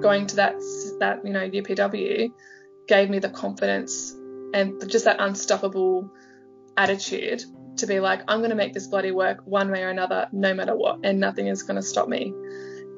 [0.00, 0.54] going to that
[0.98, 2.30] that you know UPW
[2.88, 4.14] gave me the confidence
[4.52, 6.10] and just that unstoppable
[6.76, 7.42] attitude
[7.76, 10.54] to be like I'm going to make this bloody work one way or another no
[10.54, 12.34] matter what and nothing is going to stop me.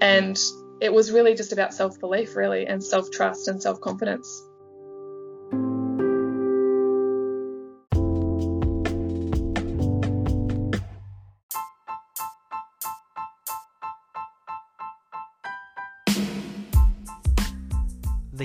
[0.00, 0.38] And
[0.80, 4.48] it was really just about self-belief really and self-trust and self-confidence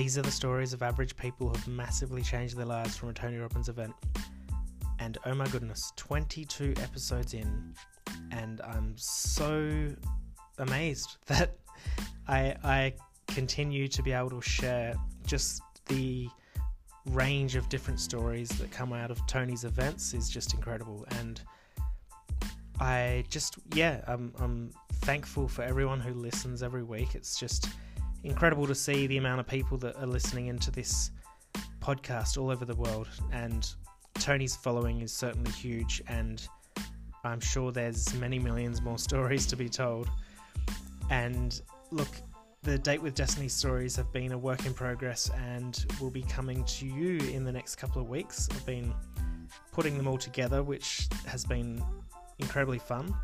[0.08, 3.12] These are the stories of average people who have massively changed their lives from a
[3.12, 3.92] Tony Robbins event.
[4.98, 7.74] And oh my goodness, 22 episodes in,
[8.30, 9.94] and I'm so
[10.56, 11.58] amazed that
[12.26, 12.94] I, I
[13.26, 14.94] continue to be able to share
[15.26, 16.30] just the
[17.10, 21.04] range of different stories that come out of Tony's events is just incredible.
[21.18, 21.38] And
[22.80, 24.70] I just, yeah, I'm, I'm
[25.02, 27.14] thankful for everyone who listens every week.
[27.14, 27.68] It's just
[28.24, 31.10] incredible to see the amount of people that are listening into this
[31.80, 33.08] podcast all over the world.
[33.32, 33.68] And
[34.14, 36.46] Tony's following is certainly huge, and
[37.24, 40.08] I'm sure there's many millions more stories to be told.
[41.10, 42.08] And look,
[42.62, 46.64] the Date with Destiny stories have been a work in progress and will be coming
[46.64, 48.48] to you in the next couple of weeks.
[48.50, 48.92] I've been
[49.72, 51.82] putting them all together, which has been
[52.38, 53.14] incredibly fun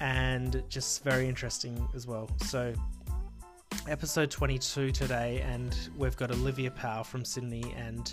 [0.00, 2.28] and just very interesting as well.
[2.42, 2.74] So
[3.88, 7.74] episode 22 today, and we've got Olivia Powell from Sydney.
[7.76, 8.12] And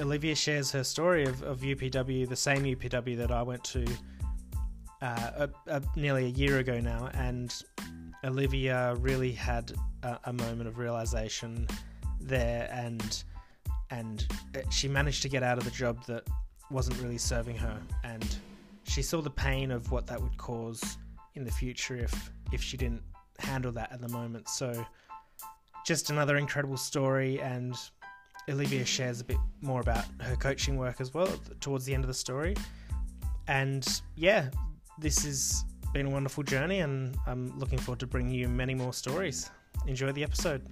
[0.00, 3.84] Olivia shares her story of, of UPW, the same UPW that I went to
[5.02, 7.10] uh, a, a, nearly a year ago now.
[7.14, 7.54] And
[8.24, 9.72] Olivia really had
[10.02, 11.68] a, a moment of realization
[12.20, 13.22] there, and
[13.90, 14.26] and
[14.70, 16.26] she managed to get out of the job that
[16.70, 18.36] wasn't really serving her, and
[18.84, 20.98] she saw the pain of what that would cause
[21.34, 23.02] in the future if if she didn't
[23.38, 24.48] handle that at the moment.
[24.48, 24.86] So,
[25.86, 27.74] just another incredible story, and
[28.48, 31.28] Olivia shares a bit more about her coaching work as well
[31.60, 32.56] towards the end of the story.
[33.46, 34.50] And yeah,
[34.98, 38.92] this has been a wonderful journey, and I'm looking forward to bringing you many more
[38.92, 39.50] stories.
[39.86, 40.66] Enjoy the episode.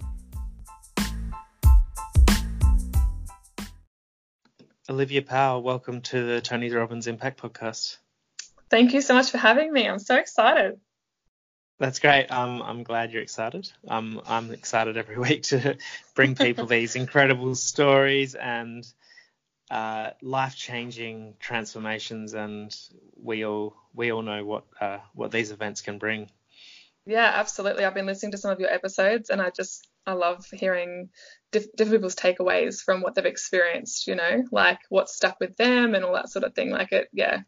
[4.89, 7.97] Olivia Powell, welcome to the Tony Robbins Impact Podcast.
[8.71, 9.89] Thank you so much for having me.
[9.89, 10.79] I'm so excited.
[11.79, 12.29] That's great.
[12.29, 13.71] Um, I'm glad you're excited.
[13.89, 15.77] Um, I'm excited every week to
[16.15, 18.87] bring people these incredible stories and
[19.71, 22.75] uh, life-changing transformations, and
[23.21, 26.31] we all we all know what uh, what these events can bring.
[27.05, 27.85] Yeah, absolutely.
[27.85, 31.11] I've been listening to some of your episodes, and I just I love hearing
[31.53, 34.07] diff- different people's takeaways from what they've experienced.
[34.07, 36.71] You know, like what stuck with them and all that sort of thing.
[36.71, 37.41] Like it, yeah,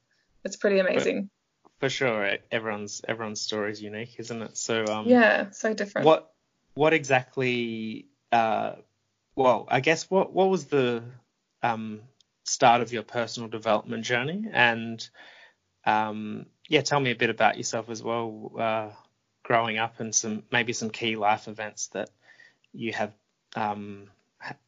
[0.44, 1.30] it's pretty amazing.
[1.78, 4.56] For sure, everyone's everyone's story is unique, isn't it?
[4.56, 6.06] So um, yeah, so different.
[6.06, 6.32] What
[6.74, 8.06] what exactly?
[8.32, 8.72] Uh,
[9.36, 11.04] well, I guess what what was the
[11.62, 12.00] um,
[12.44, 15.08] start of your personal development journey, and
[15.84, 18.90] um, yeah, tell me a bit about yourself as well, uh,
[19.44, 22.10] growing up, and some maybe some key life events that
[22.72, 23.12] you have
[23.54, 24.08] um,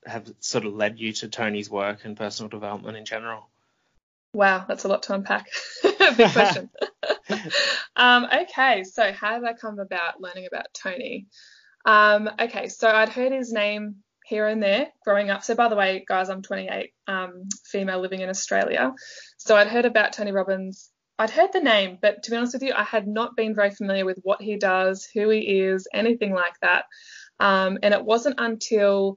[0.07, 3.49] have sort of led you to Tony's work and personal development in general.
[4.33, 5.47] Wow, that's a lot to unpack.
[6.17, 6.71] Big question.
[7.97, 11.27] um, okay, so how did I come about learning about Tony?
[11.85, 15.43] Um, okay, so I'd heard his name here and there growing up.
[15.43, 18.93] So, by the way, guys, I'm 28, um, female living in Australia.
[19.39, 20.91] So, I'd heard about Tony Robbins.
[21.19, 23.71] I'd heard the name, but to be honest with you, I had not been very
[23.71, 26.85] familiar with what he does, who he is, anything like that.
[27.39, 29.17] Um, and it wasn't until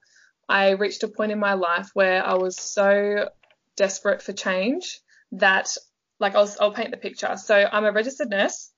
[0.50, 3.29] I reached a point in my life where I was so
[3.78, 5.00] desperate for change
[5.34, 5.75] that
[6.19, 7.35] like I'll, I'll paint the picture.
[7.38, 8.72] So I'm a registered nurse.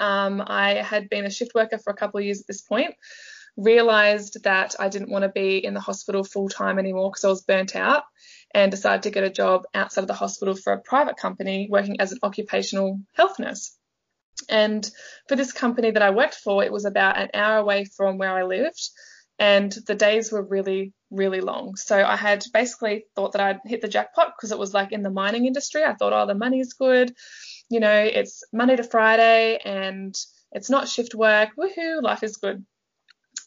[0.00, 2.94] Um, I had been a shift worker for a couple of years at this point.
[3.56, 7.28] Realized that I didn't want to be in the hospital full time anymore because I
[7.28, 8.04] was burnt out,
[8.54, 12.00] and decided to get a job outside of the hospital for a private company working
[12.00, 13.76] as an occupational health nurse.
[14.48, 14.88] And
[15.28, 18.30] for this company that I worked for, it was about an hour away from where
[18.30, 18.90] I lived,
[19.38, 21.76] and the days were really really long.
[21.76, 25.02] So I had basically thought that I'd hit the jackpot because it was like in
[25.02, 25.82] the mining industry.
[25.84, 27.14] I thought, oh, the money's good.
[27.70, 30.14] You know, it's Monday to Friday and
[30.52, 31.50] it's not shift work.
[31.58, 32.64] Woohoo, life is good.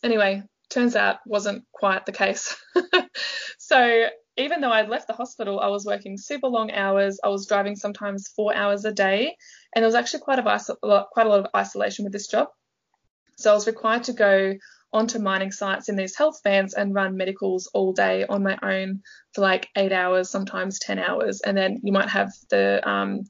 [0.04, 2.56] Anyway, turns out wasn't quite the case.
[3.60, 7.20] so even though I'd left the hospital, I was working super long hours.
[7.24, 9.36] I was driving sometimes four hours a day,
[9.76, 12.48] and there was actually quite a, quite a lot of isolation with this job.
[13.38, 14.54] So I was required to go
[14.94, 19.02] onto mining sites in these health vans and run medicals all day on my own
[19.34, 21.42] for like eight hours, sometimes 10 hours.
[21.42, 23.22] And then you might have the um,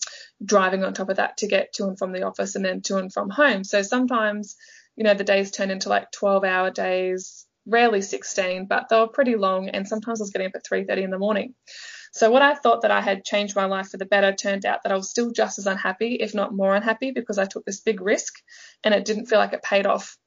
[0.43, 2.97] driving on top of that to get to and from the office and then to
[2.97, 3.63] and from home.
[3.63, 4.55] So sometimes,
[4.95, 9.07] you know, the days turn into like 12 hour days, rarely 16, but they were
[9.07, 9.69] pretty long.
[9.69, 11.53] And sometimes I was getting up at 3.30 in the morning.
[12.13, 14.83] So what I thought that I had changed my life for the better turned out
[14.83, 17.79] that I was still just as unhappy, if not more unhappy, because I took this
[17.79, 18.33] big risk
[18.83, 20.17] and it didn't feel like it paid off.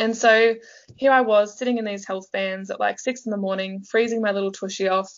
[0.00, 0.54] And so
[0.96, 4.20] here I was sitting in these health bands at like six in the morning, freezing
[4.20, 5.12] my little tushy off,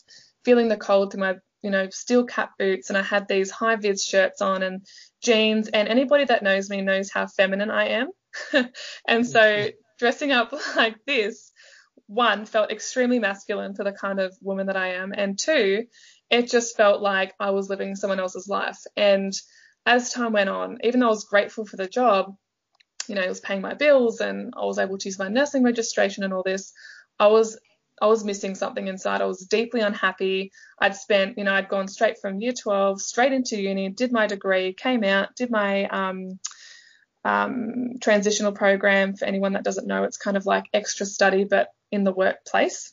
[0.44, 2.90] feeling the cold through my, you know, steel cap boots.
[2.90, 4.84] And I had these high vis shirts on and
[5.22, 5.68] jeans.
[5.68, 8.08] And anybody that knows me knows how feminine I am.
[9.08, 9.68] and so
[9.98, 11.52] dressing up like this
[12.06, 15.84] one, felt extremely masculine for the kind of woman that I am, and two,
[16.28, 18.78] it just felt like I was living someone else's life.
[18.96, 19.32] And
[19.86, 22.36] as time went on, even though I was grateful for the job,
[23.08, 25.62] you know, it was paying my bills and I was able to use my nursing
[25.62, 26.72] registration and all this,
[27.18, 27.58] I was
[28.00, 29.20] I was missing something inside.
[29.20, 30.50] I was deeply unhappy.
[30.80, 34.26] I'd spent, you know, I'd gone straight from year 12 straight into uni, did my
[34.26, 36.40] degree, came out, did my um,
[37.24, 39.14] um, transitional program.
[39.14, 42.92] For anyone that doesn't know, it's kind of like extra study, but in the workplace.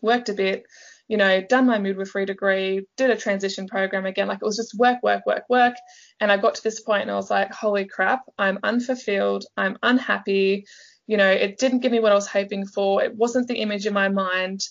[0.00, 0.64] Worked a bit,
[1.12, 4.28] you know, done my midwifery degree, did a transition program again.
[4.28, 5.74] Like it was just work, work, work, work.
[6.20, 9.44] And I got to this point and I was like, holy crap, I'm unfulfilled.
[9.54, 10.64] I'm unhappy.
[11.06, 13.02] You know, it didn't give me what I was hoping for.
[13.02, 14.62] It wasn't the image in my mind.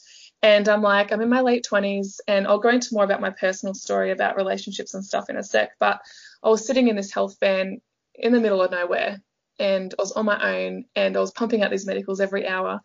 [0.41, 3.29] And I'm like, I'm in my late 20s, and I'll go into more about my
[3.29, 5.69] personal story about relationships and stuff in a sec.
[5.79, 6.01] But
[6.41, 7.81] I was sitting in this health van
[8.15, 9.21] in the middle of nowhere
[9.61, 12.81] and I was on my own and I was pumping out these medicals every hour.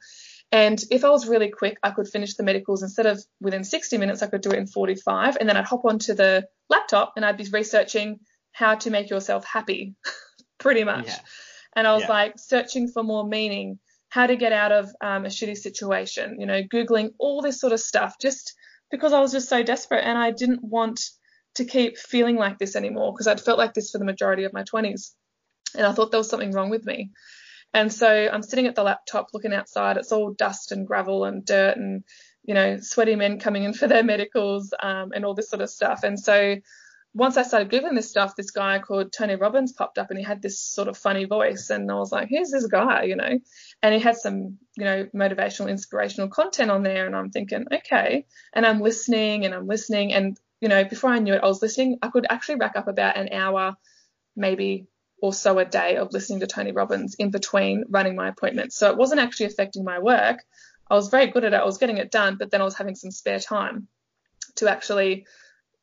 [0.52, 3.98] And if I was really quick, I could finish the medicals instead of within 60
[3.98, 5.36] minutes, I could do it in 45.
[5.38, 8.20] And then I'd hop onto the laptop and I'd be researching
[8.52, 9.94] how to make yourself happy,
[10.58, 11.08] pretty much.
[11.08, 11.18] Yeah.
[11.74, 12.08] And I was yeah.
[12.08, 13.78] like searching for more meaning,
[14.08, 17.72] how to get out of um, a shitty situation, you know, Googling all this sort
[17.72, 18.54] of stuff just
[18.90, 21.00] because I was just so desperate and I didn't want
[21.56, 24.52] to keep feeling like this anymore because I'd felt like this for the majority of
[24.52, 25.12] my 20s.
[25.74, 27.10] And I thought there was something wrong with me.
[27.74, 29.96] And so I'm sitting at the laptop looking outside.
[29.96, 32.04] It's all dust and gravel and dirt and,
[32.44, 35.70] you know, sweaty men coming in for their medicals um, and all this sort of
[35.70, 36.02] stuff.
[36.02, 36.56] And so
[37.12, 40.24] once I started Googling this stuff, this guy called Tony Robbins popped up and he
[40.24, 41.70] had this sort of funny voice.
[41.70, 43.38] And I was like, who's this guy, you know?
[43.82, 47.06] And he had some, you know, motivational, inspirational content on there.
[47.06, 48.26] And I'm thinking, okay.
[48.52, 50.12] And I'm listening and I'm listening.
[50.12, 51.98] And you know, before I knew it, I was listening.
[52.02, 53.76] I could actually rack up about an hour,
[54.34, 54.86] maybe
[55.20, 58.76] or so a day of listening to Tony Robbins in between running my appointments.
[58.76, 60.38] So it wasn't actually affecting my work.
[60.90, 61.60] I was very good at it.
[61.60, 63.88] I was getting it done, but then I was having some spare time
[64.56, 65.26] to actually,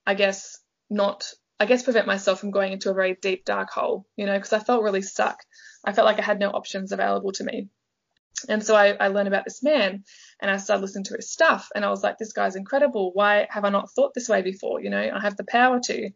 [0.05, 0.59] I guess,
[0.89, 1.25] not,
[1.59, 4.53] I guess, prevent myself from going into a very deep, dark hole, you know, because
[4.53, 5.39] I felt really stuck.
[5.83, 7.67] I felt like I had no options available to me.
[8.49, 10.03] And so I, I learned about this man
[10.41, 13.11] and I started listening to his stuff and I was like, this guy's incredible.
[13.13, 14.81] Why have I not thought this way before?
[14.81, 16.09] You know, I have the power to.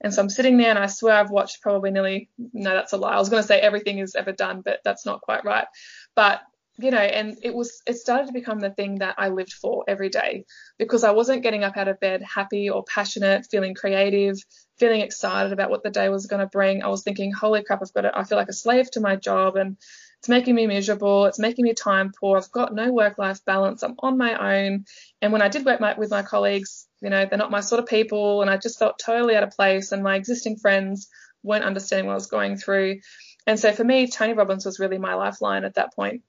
[0.00, 2.96] And so I'm sitting there and I swear I've watched probably nearly, no, that's a
[2.96, 3.14] lie.
[3.14, 5.66] I was going to say everything is ever done, but that's not quite right.
[6.14, 6.40] But
[6.76, 9.84] you know, and it was, it started to become the thing that I lived for
[9.86, 10.44] every day
[10.76, 14.38] because I wasn't getting up out of bed happy or passionate, feeling creative,
[14.76, 16.82] feeling excited about what the day was going to bring.
[16.82, 18.12] I was thinking, holy crap, I've got it.
[18.16, 19.76] I feel like a slave to my job and
[20.24, 21.26] it's making me miserable.
[21.26, 22.38] It's making me time poor.
[22.38, 23.82] I've got no work life balance.
[23.82, 24.86] I'm on my own.
[25.20, 27.82] And when I did work my, with my colleagues, you know, they're not my sort
[27.82, 28.40] of people.
[28.40, 29.92] And I just felt totally out of place.
[29.92, 31.10] And my existing friends
[31.42, 33.00] weren't understanding what I was going through.
[33.46, 36.22] And so for me, Tony Robbins was really my lifeline at that point.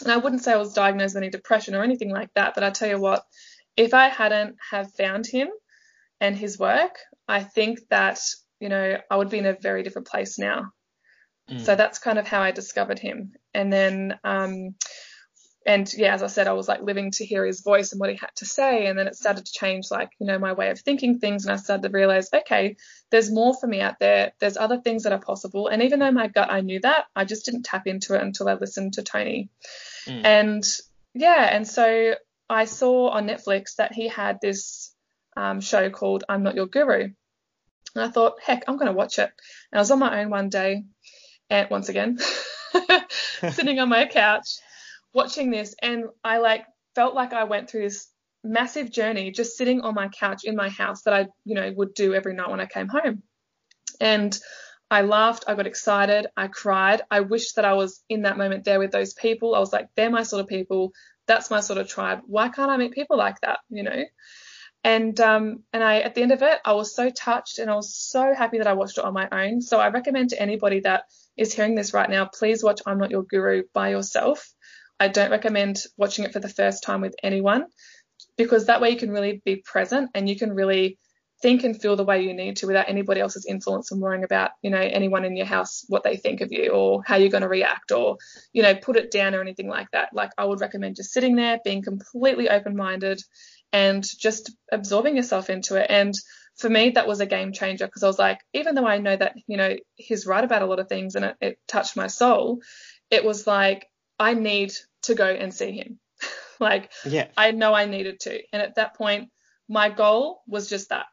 [0.00, 2.54] And I wouldn't say I was diagnosed with any depression or anything like that.
[2.54, 3.22] But I tell you what,
[3.76, 5.48] if I hadn't have found him
[6.22, 6.96] and his work,
[7.28, 8.18] I think that,
[8.60, 10.72] you know, I would be in a very different place now.
[11.50, 11.60] Mm.
[11.60, 13.32] So that's kind of how I discovered him.
[13.54, 14.74] And then, um,
[15.66, 18.10] and yeah, as I said, I was like living to hear his voice and what
[18.10, 18.86] he had to say.
[18.86, 21.44] And then it started to change, like, you know, my way of thinking things.
[21.44, 22.76] And I started to realize, okay,
[23.10, 24.32] there's more for me out there.
[24.38, 25.66] There's other things that are possible.
[25.66, 28.48] And even though my gut, I knew that, I just didn't tap into it until
[28.48, 29.48] I listened to Tony.
[30.06, 30.24] Mm.
[30.24, 30.64] And
[31.14, 32.14] yeah, and so
[32.48, 34.94] I saw on Netflix that he had this
[35.36, 37.10] um, show called I'm Not Your Guru.
[37.96, 39.30] And I thought, heck, I'm going to watch it.
[39.72, 40.84] And I was on my own one day
[41.50, 42.18] and once again,
[43.50, 44.58] sitting on my couch
[45.12, 48.08] watching this, and I like felt like I went through this
[48.44, 51.94] massive journey just sitting on my couch in my house that I, you know, would
[51.94, 53.22] do every night when I came home.
[54.00, 54.38] And
[54.90, 57.02] I laughed, I got excited, I cried.
[57.10, 59.54] I wished that I was in that moment there with those people.
[59.54, 60.92] I was like, they're my sort of people.
[61.26, 62.20] That's my sort of tribe.
[62.26, 63.58] Why can't I meet people like that?
[63.68, 64.04] You know?
[64.84, 67.74] And um, and I at the end of it, I was so touched and I
[67.74, 69.60] was so happy that I watched it on my own.
[69.60, 71.04] So I recommend to anybody that
[71.36, 74.48] is hearing this right now, please watch I'm Not Your Guru by yourself.
[74.98, 77.66] I don't recommend watching it for the first time with anyone
[78.36, 80.98] because that way you can really be present and you can really
[81.42, 84.52] think and feel the way you need to without anybody else's influence and worrying about,
[84.62, 87.42] you know, anyone in your house, what they think of you or how you're going
[87.42, 88.16] to react or,
[88.54, 90.08] you know, put it down or anything like that.
[90.14, 93.20] Like I would recommend just sitting there, being completely open minded
[93.76, 95.86] and just absorbing yourself into it.
[95.90, 96.14] And
[96.56, 99.14] for me, that was a game changer because I was like, even though I know
[99.14, 102.06] that, you know, he's right about a lot of things and it, it touched my
[102.06, 102.62] soul,
[103.10, 103.86] it was like,
[104.18, 105.98] I need to go and see him.
[106.58, 107.28] like, yeah.
[107.36, 108.40] I know I needed to.
[108.50, 109.28] And at that point,
[109.68, 111.04] my goal was just that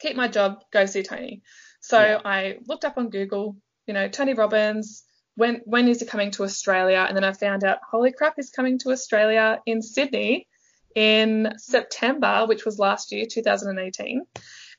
[0.00, 1.42] keep my job, go see Tony.
[1.80, 2.20] So yeah.
[2.24, 5.04] I looked up on Google, you know, Tony Robbins,
[5.36, 7.04] when when is he coming to Australia?
[7.06, 10.48] And then I found out, holy crap, he's coming to Australia in Sydney
[10.96, 14.22] in September, which was last year, 2018.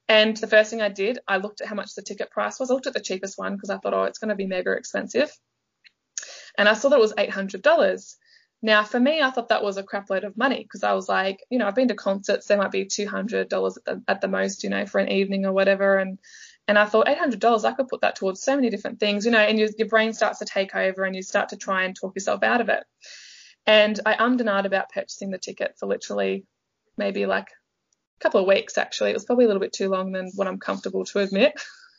[0.10, 2.72] And the first thing I did, I looked at how much the ticket price was.
[2.72, 4.72] I looked at the cheapest one because I thought, oh, it's going to be mega
[4.72, 5.32] expensive.
[6.58, 8.16] And I saw that it was $800.
[8.64, 11.08] Now, for me, I thought that was a crap load of money because I was
[11.08, 13.50] like, you know, I've been to concerts, they might be $200 at
[13.86, 16.00] the, at the most, you know, for an evening or whatever.
[16.00, 16.18] And
[16.68, 19.40] and I thought $800, I could put that towards so many different things, you know,
[19.40, 22.14] and your, your brain starts to take over and you start to try and talk
[22.14, 22.84] yourself out of it.
[23.68, 26.46] And I ummed and about purchasing the ticket for literally
[26.98, 29.12] maybe like a couple of weeks, actually.
[29.12, 31.54] It was probably a little bit too long than what I'm comfortable to admit.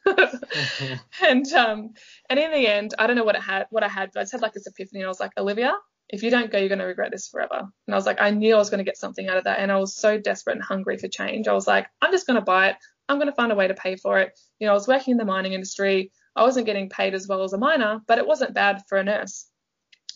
[0.06, 0.94] mm-hmm.
[1.26, 1.90] And um,
[2.30, 4.22] and in the end, I don't know what it had, what I had, but I
[4.22, 5.00] just had like this epiphany.
[5.00, 5.74] And I was like, Olivia,
[6.08, 7.58] if you don't go, you're going to regret this forever.
[7.58, 9.58] And I was like, I knew I was going to get something out of that.
[9.58, 11.48] And I was so desperate and hungry for change.
[11.48, 12.76] I was like, I'm just going to buy it.
[13.08, 14.38] I'm going to find a way to pay for it.
[14.58, 16.12] You know, I was working in the mining industry.
[16.34, 19.04] I wasn't getting paid as well as a miner, but it wasn't bad for a
[19.04, 19.46] nurse.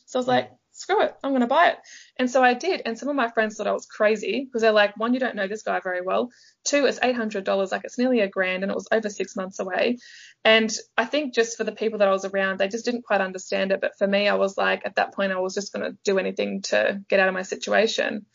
[0.06, 0.50] So I was like,
[0.82, 1.78] screw it, I'm going to buy it.
[2.16, 2.82] And so I did.
[2.84, 5.36] And some of my friends thought I was crazy because they're like, one, you don't
[5.36, 6.30] know this guy very well.
[6.64, 9.98] Two, it's $800, like it's nearly a grand and it was over six months away.
[10.44, 13.20] And I think just for the people that I was around, they just didn't quite
[13.20, 13.80] understand it.
[13.80, 16.18] But for me, I was like, at that point, I was just going to do
[16.18, 18.26] anything to get out of my situation.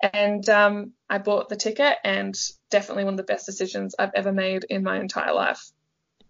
[0.00, 2.34] And um, I bought the ticket and
[2.70, 5.70] definitely one of the best decisions I've ever made in my entire life.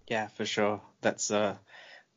[0.08, 0.80] Yeah, for sure.
[1.02, 1.56] That's uh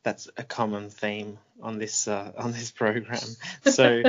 [0.04, 3.20] that's a common theme on this uh, on this program.
[3.72, 4.04] So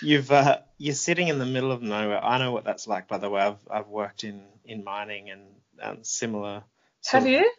[0.00, 2.24] you've uh, you're sitting in the middle of nowhere.
[2.24, 3.08] I know what that's like.
[3.08, 5.42] By the way, I've I've worked in in mining and
[5.82, 6.62] um, similar.
[7.06, 7.50] Have you?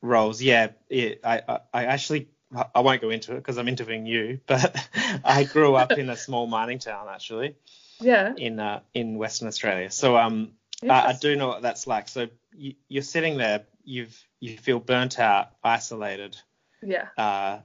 [0.00, 0.68] Roles, yeah.
[0.88, 2.28] It, I, I I actually
[2.74, 4.76] I won't go into it because I'm interviewing you, but
[5.24, 7.56] I grew up in a small mining town actually.
[8.00, 8.32] Yeah.
[8.36, 10.52] In uh, in Western Australia, so um.
[10.82, 12.08] I, I do know what that's like.
[12.08, 16.38] So you, you're sitting there, you've you feel burnt out, isolated
[16.82, 17.58] yeah uh,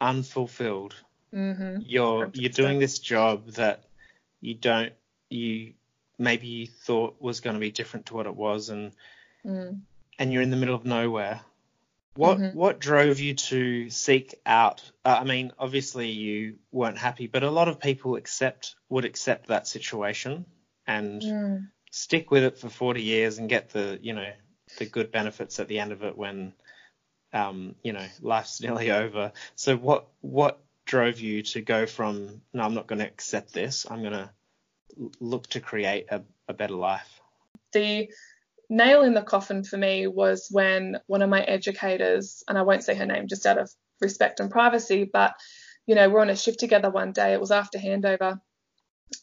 [0.00, 0.94] unfulfilled
[1.32, 1.78] mm-hmm.
[1.86, 2.30] you're 100%.
[2.34, 3.84] you're doing this job that
[4.40, 4.92] you don't
[5.30, 5.72] you
[6.18, 8.92] maybe you thought was going to be different to what it was and
[9.44, 9.78] mm.
[10.18, 11.40] and you're in the middle of nowhere
[12.14, 12.56] what mm-hmm.
[12.56, 17.50] what drove you to seek out uh, i mean obviously you weren't happy but a
[17.50, 20.44] lot of people accept would accept that situation
[20.86, 21.66] and mm.
[21.90, 24.30] stick with it for 40 years and get the you know
[24.78, 26.52] the good benefits at the end of it when
[27.32, 29.32] um, you know, life's nearly over.
[29.56, 33.86] So what what drove you to go from no, I'm not going to accept this.
[33.88, 34.30] I'm going to
[35.20, 37.20] look to create a, a better life.
[37.72, 38.10] The
[38.68, 42.84] nail in the coffin for me was when one of my educators, and I won't
[42.84, 43.70] say her name just out of
[44.00, 45.34] respect and privacy, but
[45.86, 47.32] you know, we're on a shift together one day.
[47.32, 48.40] It was after handover,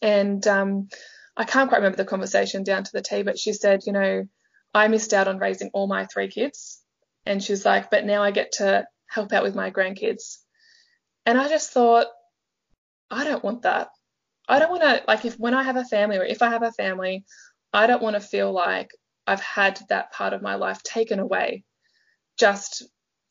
[0.02, 0.90] and um,
[1.38, 4.28] I can't quite remember the conversation down to the T, but she said, you know,
[4.74, 6.79] I missed out on raising all my three kids
[7.26, 10.38] and she's like, but now I get to help out with my grandkids.
[11.26, 12.08] And I just thought,
[13.12, 13.90] I don't want that.
[14.48, 16.64] I don't want to, like, if when I have a family or if I have
[16.64, 17.24] a family,
[17.72, 18.90] I don't want to feel like
[19.28, 21.64] I've had that part of my life taken away
[22.38, 22.84] just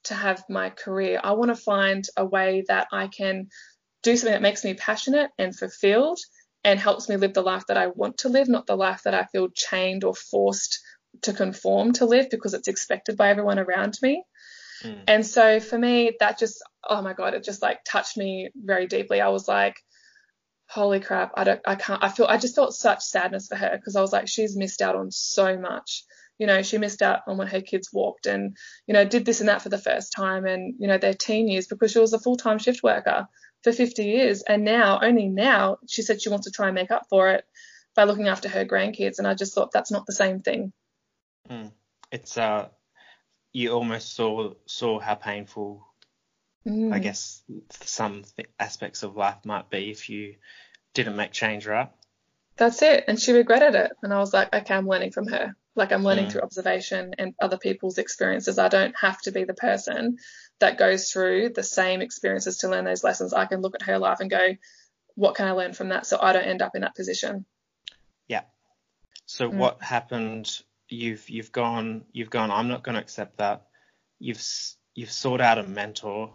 [0.04, 1.20] to have my career.
[1.22, 3.48] I want to find a way that I can
[4.02, 6.18] do something that makes me passionate and fulfilled
[6.62, 9.14] and helps me live the life that I want to live, not the life that
[9.14, 10.80] I feel chained or forced
[11.22, 14.22] to conform to live because it's expected by everyone around me.
[14.82, 15.04] Mm.
[15.08, 18.86] And so for me, that just, oh my God, it just like touched me very
[18.86, 19.20] deeply.
[19.20, 19.76] I was like,
[20.68, 23.76] holy crap, I don't, I can't, I feel, I just felt such sadness for her
[23.76, 26.04] because I was like, she's missed out on so much.
[26.38, 29.40] You know, she missed out on when her kids walked and, you know, did this
[29.40, 32.12] and that for the first time and, you know, their teen years because she was
[32.12, 33.26] a full time shift worker
[33.64, 34.42] for 50 years.
[34.42, 37.44] And now, only now, she said she wants to try and make up for it
[37.96, 39.18] by looking after her grandkids.
[39.18, 40.72] And I just thought that's not the same thing.
[41.50, 41.72] Mm.
[42.10, 42.68] It's uh,
[43.52, 45.86] you almost saw saw how painful,
[46.66, 46.92] mm.
[46.92, 50.36] I guess, some th- aspects of life might be if you
[50.94, 51.90] didn't make change, right?
[52.56, 53.04] That's it.
[53.06, 53.92] And she regretted it.
[54.02, 55.54] And I was like, okay, I'm learning from her.
[55.76, 56.32] Like I'm learning mm.
[56.32, 58.58] through observation and other people's experiences.
[58.58, 60.16] I don't have to be the person
[60.58, 63.32] that goes through the same experiences to learn those lessons.
[63.32, 64.56] I can look at her life and go,
[65.14, 67.44] what can I learn from that so I don't end up in that position?
[68.26, 68.42] Yeah.
[69.26, 69.54] So mm.
[69.54, 70.50] what happened
[70.88, 73.66] you've you've gone you've gone I'm not going to accept that.
[74.18, 74.42] You've
[74.94, 76.34] you've sought out a mentor.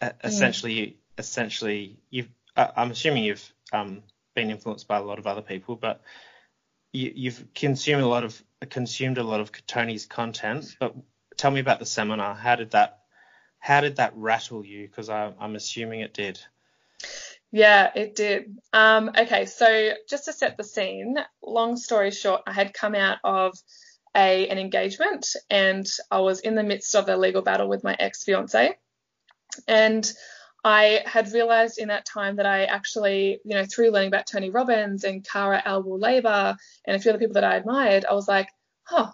[0.00, 4.02] Uh, essentially, essentially you've uh, I'm assuming you've um,
[4.34, 6.02] been influenced by a lot of other people, but
[6.92, 10.76] you, have consumed a lot of consumed a lot of Tony's content.
[10.78, 10.94] But
[11.36, 12.34] tell me about the seminar.
[12.34, 13.00] How did that
[13.58, 14.86] how did that rattle you?
[14.86, 16.40] Because I'm assuming it did.
[17.54, 18.58] Yeah, it did.
[18.72, 23.18] Um, okay, so just to set the scene, long story short, I had come out
[23.22, 23.56] of
[24.16, 27.94] a an engagement and I was in the midst of a legal battle with my
[27.96, 28.76] ex fiance,
[29.68, 30.12] and
[30.64, 34.50] I had realized in that time that I actually, you know, through learning about Tony
[34.50, 38.26] Robbins and Cara Alwill Leyba and a few other people that I admired, I was
[38.26, 38.48] like,
[38.82, 39.12] huh,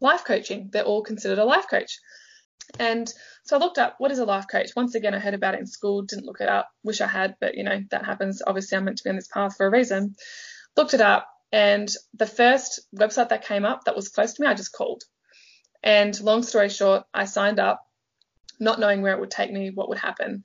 [0.00, 0.70] life coaching.
[0.72, 2.00] They're all considered a life coach.
[2.78, 3.12] And
[3.44, 4.70] so I looked up what is a life coach.
[4.76, 6.68] Once again, I heard about it in school, didn't look it up.
[6.82, 8.42] Wish I had, but you know, that happens.
[8.46, 10.16] Obviously, I'm meant to be on this path for a reason.
[10.76, 14.48] Looked it up, and the first website that came up that was close to me,
[14.48, 15.04] I just called.
[15.82, 17.86] And long story short, I signed up,
[18.58, 20.44] not knowing where it would take me, what would happen.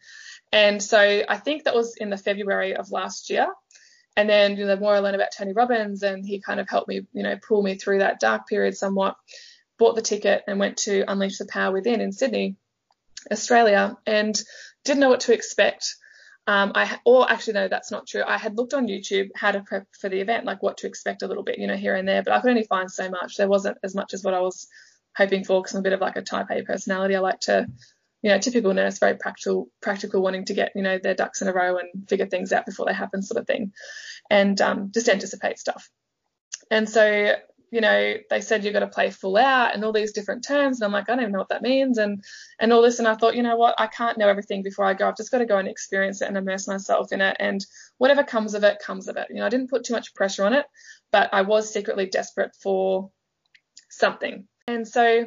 [0.51, 3.47] And so I think that was in the February of last year.
[4.17, 6.69] And then you know, the more I learned about Tony Robbins, and he kind of
[6.69, 9.15] helped me, you know, pull me through that dark period somewhat.
[9.81, 12.55] Bought the ticket and went to Unleash the Power Within in Sydney,
[13.31, 14.39] Australia, and
[14.85, 15.95] didn't know what to expect.
[16.45, 18.21] Um, I or actually no, that's not true.
[18.23, 21.23] I had looked on YouTube how to prep for the event, like what to expect
[21.23, 23.37] a little bit, you know, here and there, but I could only find so much.
[23.37, 24.67] There wasn't as much as what I was
[25.17, 27.15] hoping for because I'm a bit of like a type A personality.
[27.15, 27.65] I like to
[28.21, 31.47] you know, typical nurse, very practical, practical, wanting to get, you know, their ducks in
[31.47, 33.73] a row and figure things out before they happen, sort of thing,
[34.29, 35.89] and um, just anticipate stuff.
[36.69, 37.33] And so,
[37.71, 40.79] you know, they said you've got to play full out and all these different terms,
[40.79, 42.23] and I'm like, I don't even know what that means, and
[42.59, 44.93] and all this, and I thought, you know what, I can't know everything before I
[44.93, 45.07] go.
[45.07, 47.65] I've just got to go and experience it and immerse myself in it, and
[47.97, 49.27] whatever comes of it, comes of it.
[49.29, 50.65] You know, I didn't put too much pressure on it,
[51.11, 53.09] but I was secretly desperate for
[53.89, 55.25] something, and so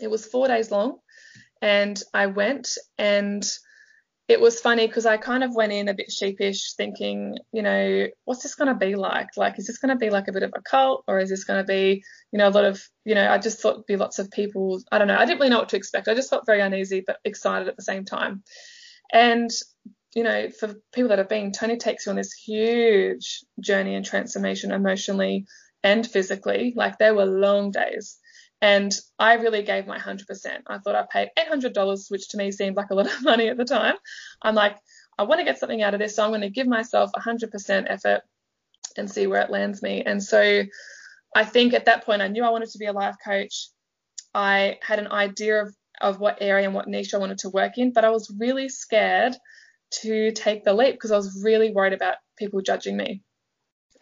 [0.00, 0.98] it was four days long
[1.62, 3.46] and I went and
[4.30, 8.06] it was funny because I kind of went in a bit sheepish thinking, you know,
[8.26, 9.26] what's this going to be like?
[9.36, 11.42] Like, is this going to be like a bit of a cult or is this
[11.42, 13.96] going to be, you know, a lot of, you know, I just thought it'd be
[13.96, 14.80] lots of people.
[14.92, 15.16] I don't know.
[15.16, 16.06] I didn't really know what to expect.
[16.06, 18.44] I just felt very uneasy but excited at the same time.
[19.12, 19.50] And,
[20.14, 24.04] you know, for people that have been, Tony takes you on this huge journey and
[24.04, 25.46] transformation emotionally
[25.82, 26.72] and physically.
[26.76, 28.16] Like, there were long days
[28.62, 30.62] and I really gave my 100%.
[30.66, 33.56] I thought I paid $800, which to me seemed like a lot of money at
[33.56, 33.94] the time.
[34.42, 34.76] I'm like,
[35.18, 37.86] I want to get something out of this, so I'm going to give myself 100%
[37.88, 38.20] effort
[38.96, 40.02] and see where it lands me.
[40.02, 40.62] And so
[41.34, 43.68] I think at that point, I knew I wanted to be a life coach.
[44.34, 47.78] I had an idea of, of what area and what niche I wanted to work
[47.78, 49.36] in, but I was really scared
[50.02, 53.22] to take the leap because I was really worried about people judging me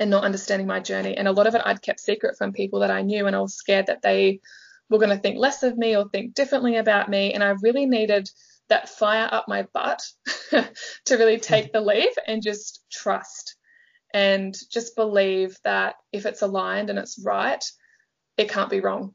[0.00, 1.16] and not understanding my journey.
[1.16, 3.40] And a lot of it I'd kept secret from people that I knew, and I
[3.40, 4.40] was scared that they
[4.88, 7.34] were going to think less of me or think differently about me.
[7.34, 8.30] And I really needed
[8.68, 10.02] that fire up my butt
[10.50, 13.56] to really take the leap and just trust
[14.14, 17.62] and just believe that if it's aligned and it's right,
[18.36, 19.14] it can't be wrong.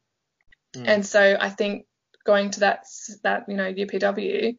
[0.76, 0.88] Mm.
[0.88, 1.86] And so I think
[2.26, 2.86] going to that
[3.24, 4.58] that you know UPW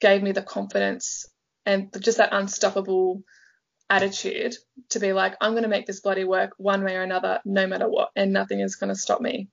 [0.00, 1.26] gave me the confidence
[1.66, 3.22] and just that unstoppable
[3.90, 4.54] attitude
[4.90, 7.66] to be like, I'm going to make this bloody work one way or another, no
[7.66, 9.48] matter what, and nothing is going to stop me.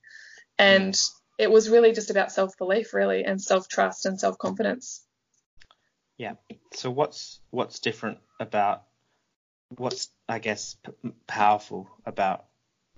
[0.58, 0.98] And
[1.38, 5.04] it was really just about self belief, really, and self trust and self confidence.
[6.18, 6.34] Yeah.
[6.74, 8.84] So what's what's different about
[9.78, 12.46] what's I guess p- powerful about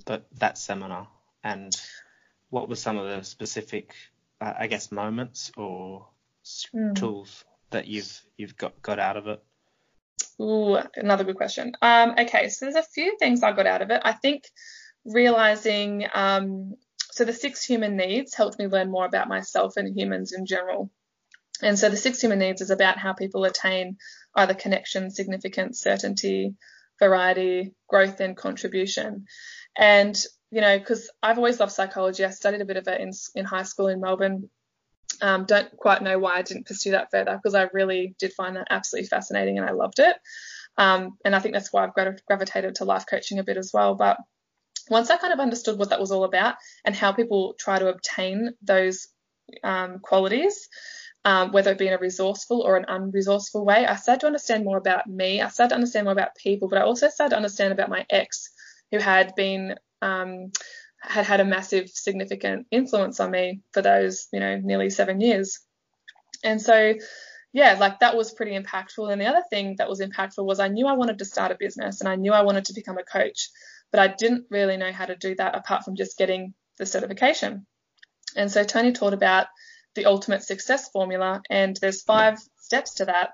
[0.06, 1.08] the, that seminar,
[1.44, 1.80] and
[2.50, 3.94] what were some of the specific,
[4.42, 6.08] uh, I guess, moments or
[6.74, 6.96] mm.
[6.96, 9.44] tools that you've you've got got out of it?
[10.42, 11.74] Ooh, another good question.
[11.82, 14.02] Um, okay, so there's a few things I got out of it.
[14.04, 14.44] I think
[15.06, 16.76] realizing, um,
[17.12, 20.90] so the six human needs helped me learn more about myself and humans in general.
[21.62, 23.98] And so the six human needs is about how people attain
[24.36, 26.56] either connection, significance, certainty,
[27.00, 29.26] variety, growth, and contribution.
[29.78, 33.12] And, you know, because I've always loved psychology, I studied a bit of it in,
[33.36, 34.50] in high school in Melbourne
[35.22, 38.56] um, don't quite know why I didn't pursue that further because I really did find
[38.56, 40.16] that absolutely fascinating and I loved it.
[40.78, 41.94] Um, and I think that's why I've
[42.26, 43.96] gravitated to life coaching a bit as well.
[43.96, 44.18] But
[44.90, 46.56] once I kind of understood what that was all about
[46.86, 49.08] and how people try to obtain those
[49.64, 50.70] um, qualities,
[51.24, 54.66] um, whether it be in a resourceful or an unresourceful way, I started to understand
[54.66, 55.42] more about me.
[55.42, 58.06] I started to understand more about people, but I also started to understand about my
[58.10, 58.50] ex,
[58.92, 60.52] who had been um,
[61.02, 65.60] had had a massive, significant influence on me for those, you know, nearly seven years.
[66.44, 66.94] And so,
[67.54, 69.12] yeah, like that was pretty impactful.
[69.12, 71.58] And the other thing that was impactful was I knew I wanted to start a
[71.60, 73.50] business and I knew I wanted to become a coach.
[73.92, 77.66] but I didn't really know how to do that apart from just getting the certification.
[78.36, 79.48] And so Tony taught about
[79.94, 83.32] the ultimate success formula, and there's five steps to that.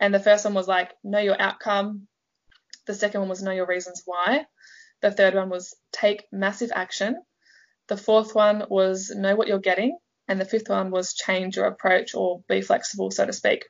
[0.00, 2.08] And the first one was like, know your outcome.
[2.86, 4.46] The second one was know your reasons why.
[5.02, 7.20] The third one was take massive action.
[7.88, 9.98] The fourth one was know what you're getting.
[10.28, 13.66] And the fifth one was change your approach or be flexible, so to speak.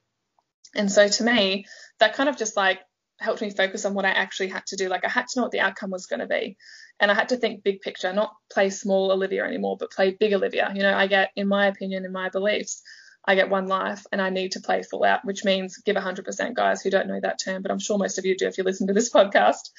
[0.74, 1.64] And so to me,
[2.00, 2.80] that kind of just like
[3.18, 4.88] helped me focus on what I actually had to do.
[4.88, 6.56] Like I had to know what the outcome was going to be.
[6.98, 10.32] And I had to think big picture, not play small Olivia anymore, but play big
[10.32, 10.70] Olivia.
[10.74, 12.82] You know, I get, in my opinion, in my beliefs,
[13.24, 16.54] I get one life and I need to play full out, which means give 100%,
[16.54, 18.64] guys who don't know that term, but I'm sure most of you do if you
[18.64, 19.70] listen to this podcast.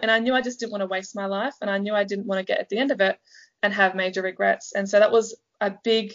[0.00, 2.04] And I knew I just didn't want to waste my life and I knew I
[2.04, 3.18] didn't want to get at the end of it
[3.62, 4.72] and have major regrets.
[4.74, 6.12] And so that was a big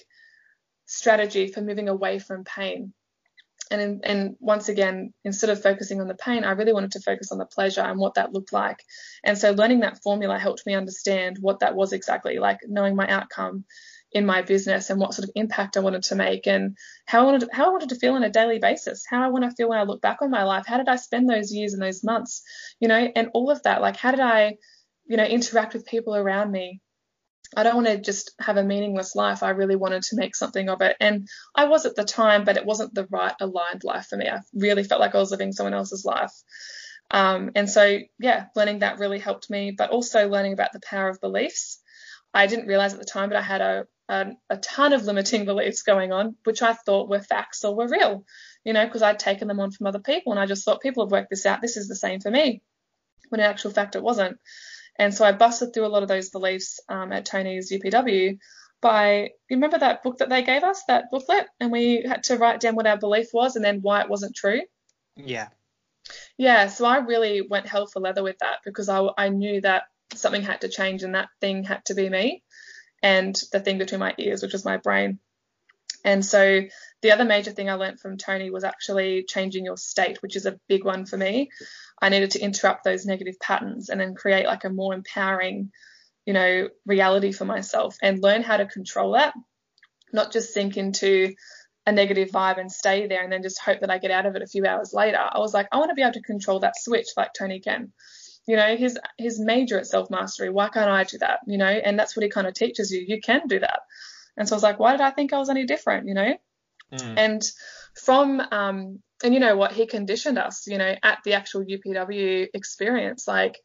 [0.85, 2.93] strategy for moving away from pain
[3.71, 7.31] and and once again instead of focusing on the pain i really wanted to focus
[7.31, 8.81] on the pleasure and what that looked like
[9.23, 13.07] and so learning that formula helped me understand what that was exactly like knowing my
[13.07, 13.65] outcome
[14.11, 17.23] in my business and what sort of impact I wanted to make and how I
[17.25, 19.51] wanted to, how I wanted to feel on a daily basis, how I want to
[19.51, 21.81] feel when I look back on my life, how did I spend those years and
[21.81, 22.41] those months,
[22.79, 24.55] you know, and all of that, like how did I,
[25.05, 26.81] you know, interact with people around me,
[27.55, 29.41] I don't want to just have a meaningless life.
[29.41, 30.97] I really wanted to make something of it.
[30.99, 34.27] And I was at the time, but it wasn't the right aligned life for me.
[34.27, 36.33] I really felt like I was living someone else's life.
[37.09, 41.07] Um, and so, yeah, learning that really helped me, but also learning about the power
[41.07, 41.79] of beliefs.
[42.33, 45.45] I didn't realize at the time, but I had a, a, a ton of limiting
[45.45, 48.25] beliefs going on, which I thought were facts or were real,
[48.63, 51.05] you know, because I'd taken them on from other people and I just thought people
[51.05, 51.61] have worked this out.
[51.61, 52.61] This is the same for me.
[53.29, 54.37] When in actual fact, it wasn't.
[54.97, 58.37] And so I busted through a lot of those beliefs um, at Tony's UPW
[58.81, 61.47] by, you remember that book that they gave us, that booklet?
[61.59, 64.35] And we had to write down what our belief was and then why it wasn't
[64.35, 64.61] true.
[65.15, 65.49] Yeah.
[66.37, 66.67] Yeah.
[66.67, 69.83] So I really went hell for leather with that because I, I knew that
[70.15, 72.43] something had to change and that thing had to be me
[73.01, 75.19] and the thing between my ears, which is my brain.
[76.03, 76.61] And so
[77.01, 80.45] the other major thing I learned from Tony was actually changing your state, which is
[80.45, 81.49] a big one for me.
[82.01, 85.71] I needed to interrupt those negative patterns and then create like a more empowering,
[86.25, 89.33] you know, reality for myself and learn how to control that,
[90.13, 91.33] not just sink into
[91.85, 94.35] a negative vibe and stay there and then just hope that I get out of
[94.35, 95.19] it a few hours later.
[95.19, 97.93] I was like, I want to be able to control that switch like Tony can.
[98.47, 100.49] You know, his his major at self mastery.
[100.49, 101.39] Why can't I do that?
[101.45, 103.03] You know, and that's what he kind of teaches you.
[103.05, 103.81] You can do that.
[104.37, 106.07] And so I was like, why did I think I was any different?
[106.07, 106.33] You know,
[106.93, 107.13] mm.
[107.17, 107.43] and
[107.95, 112.47] from um, and you know what he conditioned us you know at the actual upw
[112.53, 113.57] experience like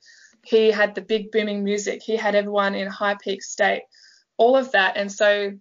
[0.45, 3.83] he had the big booming music he had everyone in high peak state
[4.37, 5.53] all of that and so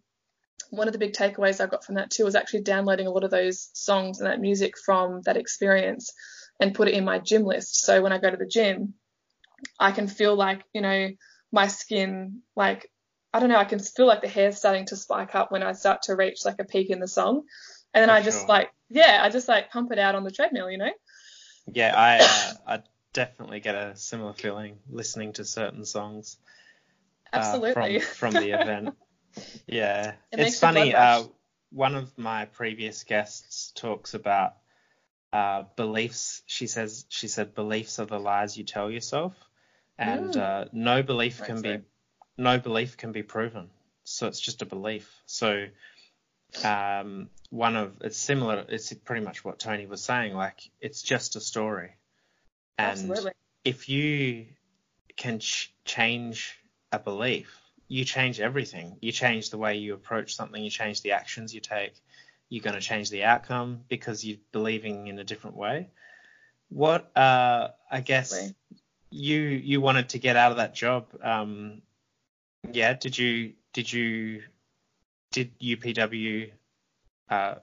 [0.70, 3.24] one of the big takeaways i got from that too was actually downloading a lot
[3.24, 6.14] of those songs and that music from that experience
[6.60, 8.94] and put it in my gym list so when i go to the gym
[9.80, 11.10] i can feel like you know
[11.52, 12.90] my skin like
[13.34, 15.72] i don't know i can feel like the hair starting to spike up when i
[15.72, 17.44] start to reach like a peak in the song
[17.94, 18.48] and then For I just sure.
[18.48, 20.92] like yeah, I just like pump it out on the treadmill, you know.
[21.74, 26.38] Yeah, I uh, I definitely get a similar feeling listening to certain songs.
[27.34, 28.00] Uh, Absolutely.
[28.00, 28.96] from from the event.
[29.66, 30.94] Yeah, it it's funny.
[30.94, 31.24] Uh,
[31.72, 34.56] one of my previous guests talks about
[35.32, 36.42] uh, beliefs.
[36.48, 39.34] She says she said beliefs are the lies you tell yourself,
[40.02, 40.42] and mm.
[40.42, 41.80] uh, no belief right, can be
[42.38, 43.70] no belief can be proven.
[44.04, 45.10] So it's just a belief.
[45.28, 45.68] So
[46.66, 48.66] um, one of it's similar.
[48.68, 50.34] It's pretty much what Tony was saying.
[50.34, 51.92] Like it's just a story,
[52.78, 53.32] and Absolutely.
[53.64, 54.48] if you
[55.16, 56.58] can ch- change
[56.92, 57.56] a belief,
[57.88, 58.98] you change everything.
[59.02, 60.62] You change the way you approach something.
[60.62, 61.94] You change the actions you take.
[62.50, 65.90] You're going to change the outcome because you're believing in a different way.
[66.70, 68.52] What uh, I guess.
[69.12, 71.08] You you wanted to get out of that job.
[71.22, 71.82] Um,
[72.72, 72.94] yeah.
[72.94, 74.44] Did you did you
[75.32, 76.52] did UPW
[77.30, 77.56] uh,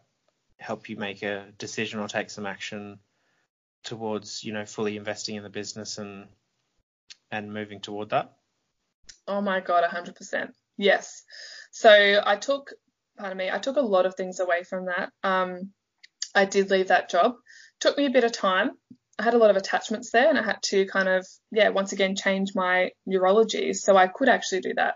[0.59, 2.99] help you make a decision or take some action
[3.85, 6.27] towards you know fully investing in the business and
[7.31, 8.33] and moving toward that?
[9.27, 10.51] Oh my god, 100%.
[10.77, 11.23] Yes.
[11.71, 12.73] So I took,
[13.19, 15.11] pardon me, I took a lot of things away from that.
[15.23, 15.73] Um,
[16.35, 17.35] I did leave that job.
[17.81, 18.71] Took me a bit of time.
[19.19, 21.93] I had a lot of attachments there, and I had to kind of, yeah, once
[21.93, 24.95] again change my neurology so I could actually do that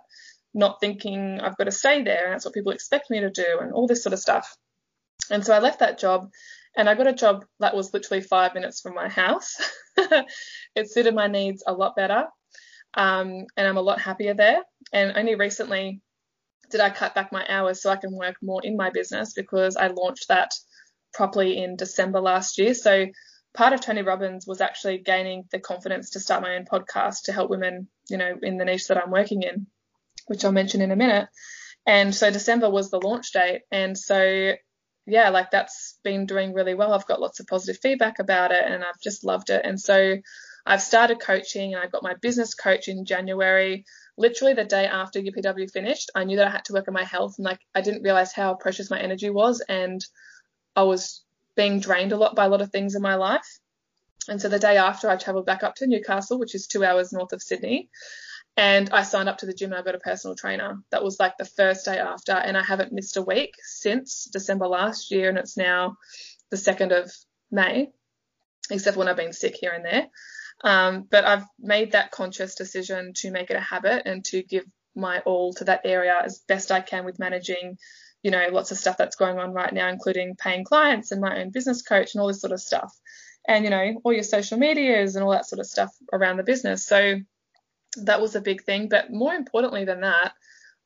[0.54, 3.58] not thinking I've got to stay there and that's what people expect me to do
[3.60, 4.56] and all this sort of stuff.
[5.30, 6.28] And so I left that job
[6.76, 9.56] and I got a job that was literally five minutes from my house.
[9.96, 12.26] it suited my needs a lot better
[12.94, 14.62] um, and I'm a lot happier there.
[14.92, 16.00] And only recently
[16.70, 19.76] did I cut back my hours so I can work more in my business because
[19.76, 20.50] I launched that
[21.14, 22.74] properly in December last year.
[22.74, 23.06] So
[23.54, 27.32] part of Tony Robbins was actually gaining the confidence to start my own podcast to
[27.32, 29.66] help women, you know, in the niche that I'm working in,
[30.26, 31.28] which I'll mention in a minute.
[31.86, 33.62] And so December was the launch date.
[33.70, 34.52] And so,
[35.06, 36.92] yeah, like that's been doing really well.
[36.92, 39.62] I've got lots of positive feedback about it and I've just loved it.
[39.64, 40.16] And so
[40.64, 43.84] I've started coaching and I got my business coach in January.
[44.16, 47.04] Literally the day after UPW finished, I knew that I had to work on my
[47.04, 50.04] health and like I didn't realize how precious my energy was and
[50.76, 51.24] I was
[51.56, 53.58] being drained a lot by a lot of things in my life.
[54.28, 57.12] And so the day after, I travelled back up to Newcastle, which is two hours
[57.12, 57.90] north of Sydney,
[58.56, 60.78] and I signed up to the gym and I got a personal trainer.
[60.90, 64.66] That was like the first day after, and I haven't missed a week since December
[64.66, 65.96] last year, and it's now
[66.50, 67.12] the 2nd of
[67.50, 67.90] May,
[68.70, 70.08] except when I've been sick here and there.
[70.62, 74.64] Um, but I've made that conscious decision to make it a habit and to give
[74.94, 77.78] my all to that area as best I can with managing
[78.22, 81.40] you know, lots of stuff that's going on right now, including paying clients and my
[81.40, 82.96] own business coach and all this sort of stuff.
[83.46, 86.44] And, you know, all your social medias and all that sort of stuff around the
[86.44, 86.86] business.
[86.86, 87.16] So
[87.96, 88.88] that was a big thing.
[88.88, 90.32] But more importantly than that,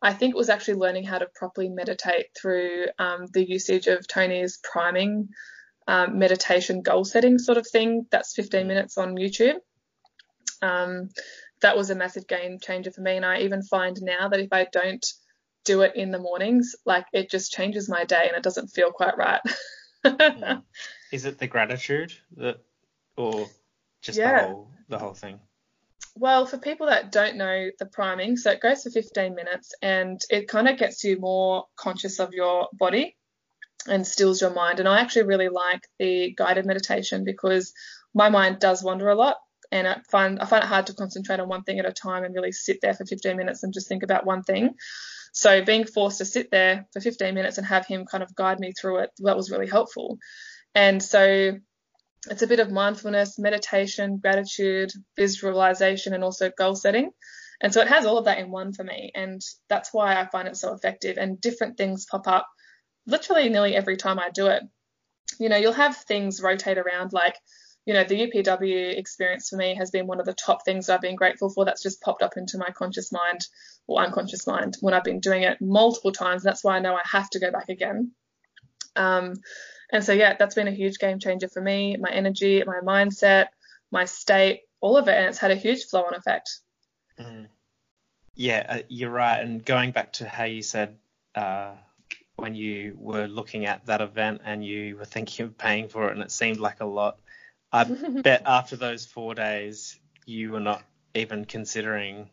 [0.00, 4.06] I think it was actually learning how to properly meditate through um, the usage of
[4.06, 5.28] Tony's priming
[5.86, 8.06] um, meditation goal setting sort of thing.
[8.10, 9.56] That's 15 minutes on YouTube.
[10.62, 11.10] Um,
[11.60, 13.16] that was a massive game changer for me.
[13.16, 15.04] And I even find now that if I don't
[15.66, 18.90] do it in the mornings, like it just changes my day and it doesn't feel
[18.90, 19.40] quite right.
[20.04, 20.60] yeah.
[21.12, 22.58] Is it the gratitude that,
[23.16, 23.46] or
[24.02, 24.42] just yeah.
[24.42, 25.40] the whole the whole thing?
[26.14, 30.18] Well, for people that don't know the priming, so it goes for 15 minutes and
[30.30, 33.16] it kind of gets you more conscious of your body
[33.86, 34.80] and stills your mind.
[34.80, 37.74] And I actually really like the guided meditation because
[38.14, 39.36] my mind does wander a lot
[39.70, 42.24] and I find I find it hard to concentrate on one thing at a time
[42.24, 44.74] and really sit there for 15 minutes and just think about one thing.
[45.36, 48.58] So being forced to sit there for 15 minutes and have him kind of guide
[48.58, 50.16] me through it, that was really helpful.
[50.74, 51.52] And so
[52.30, 57.10] it's a bit of mindfulness, meditation, gratitude, visualization, and also goal setting.
[57.60, 59.12] And so it has all of that in one for me.
[59.14, 61.18] And that's why I find it so effective.
[61.18, 62.48] And different things pop up
[63.06, 64.62] literally nearly every time I do it.
[65.38, 67.36] You know, you'll have things rotate around like,
[67.86, 71.00] you know, the UPW experience for me has been one of the top things I've
[71.00, 71.64] been grateful for.
[71.64, 73.46] That's just popped up into my conscious mind
[73.86, 76.42] or unconscious mind when I've been doing it multiple times.
[76.42, 78.10] That's why I know I have to go back again.
[78.96, 79.34] Um,
[79.92, 83.46] and so, yeah, that's been a huge game changer for me, my energy, my mindset,
[83.92, 85.16] my state, all of it.
[85.16, 86.58] And it's had a huge flow on effect.
[87.20, 87.46] Mm.
[88.34, 89.38] Yeah, uh, you're right.
[89.38, 90.96] And going back to how you said
[91.36, 91.74] uh,
[92.34, 96.14] when you were looking at that event and you were thinking of paying for it
[96.14, 97.18] and it seemed like a lot,
[97.76, 97.84] I
[98.22, 100.82] bet after those four days you were not
[101.14, 102.30] even considering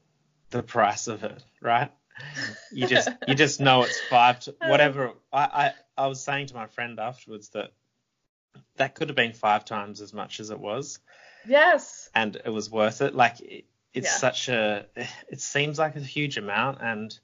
[0.49, 1.91] the price of it, right?
[2.71, 5.13] You just you just know it's five to whatever.
[5.31, 7.71] I, I I was saying to my friend afterwards that
[8.75, 10.99] that could have been five times as much as it was.
[11.47, 12.09] Yes.
[12.13, 13.15] And it was worth it.
[13.15, 14.17] Like it, it's yeah.
[14.17, 14.85] such a
[15.27, 17.17] it seems like a huge amount and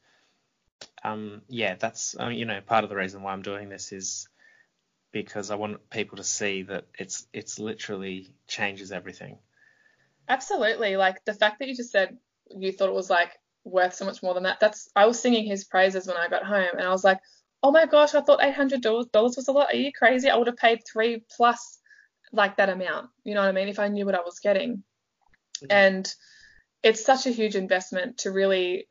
[1.03, 4.27] um yeah that's uh, you know part of the reason why I'm doing this is
[5.11, 9.37] because I want people to see that it's it's literally changes everything.
[10.27, 10.95] Absolutely.
[10.97, 12.17] Like the fact that you just said
[12.49, 13.31] you thought it was like
[13.63, 14.59] worth so much more than that.
[14.59, 17.19] That's I was singing his praises when I got home, and I was like,
[17.63, 19.73] oh my gosh, I thought eight hundred dollars was a lot.
[19.73, 20.29] Are you crazy?
[20.29, 21.79] I would have paid three plus
[22.31, 23.09] like that amount.
[23.23, 23.67] You know what I mean?
[23.67, 24.83] If I knew what I was getting,
[25.57, 25.67] mm-hmm.
[25.69, 26.13] and
[26.83, 28.87] it's such a huge investment to really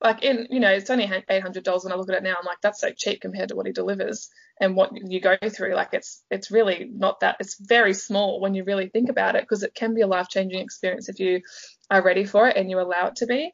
[0.00, 2.36] like in you know it's only eight hundred dollars when I look at it now
[2.38, 4.30] I'm like that's so cheap compared to what he delivers
[4.60, 5.74] and what you go through.
[5.74, 9.42] Like it's it's really not that it's very small when you really think about it
[9.42, 11.40] because it can be a life changing experience if you
[11.90, 13.52] are ready for it and you allow it to be.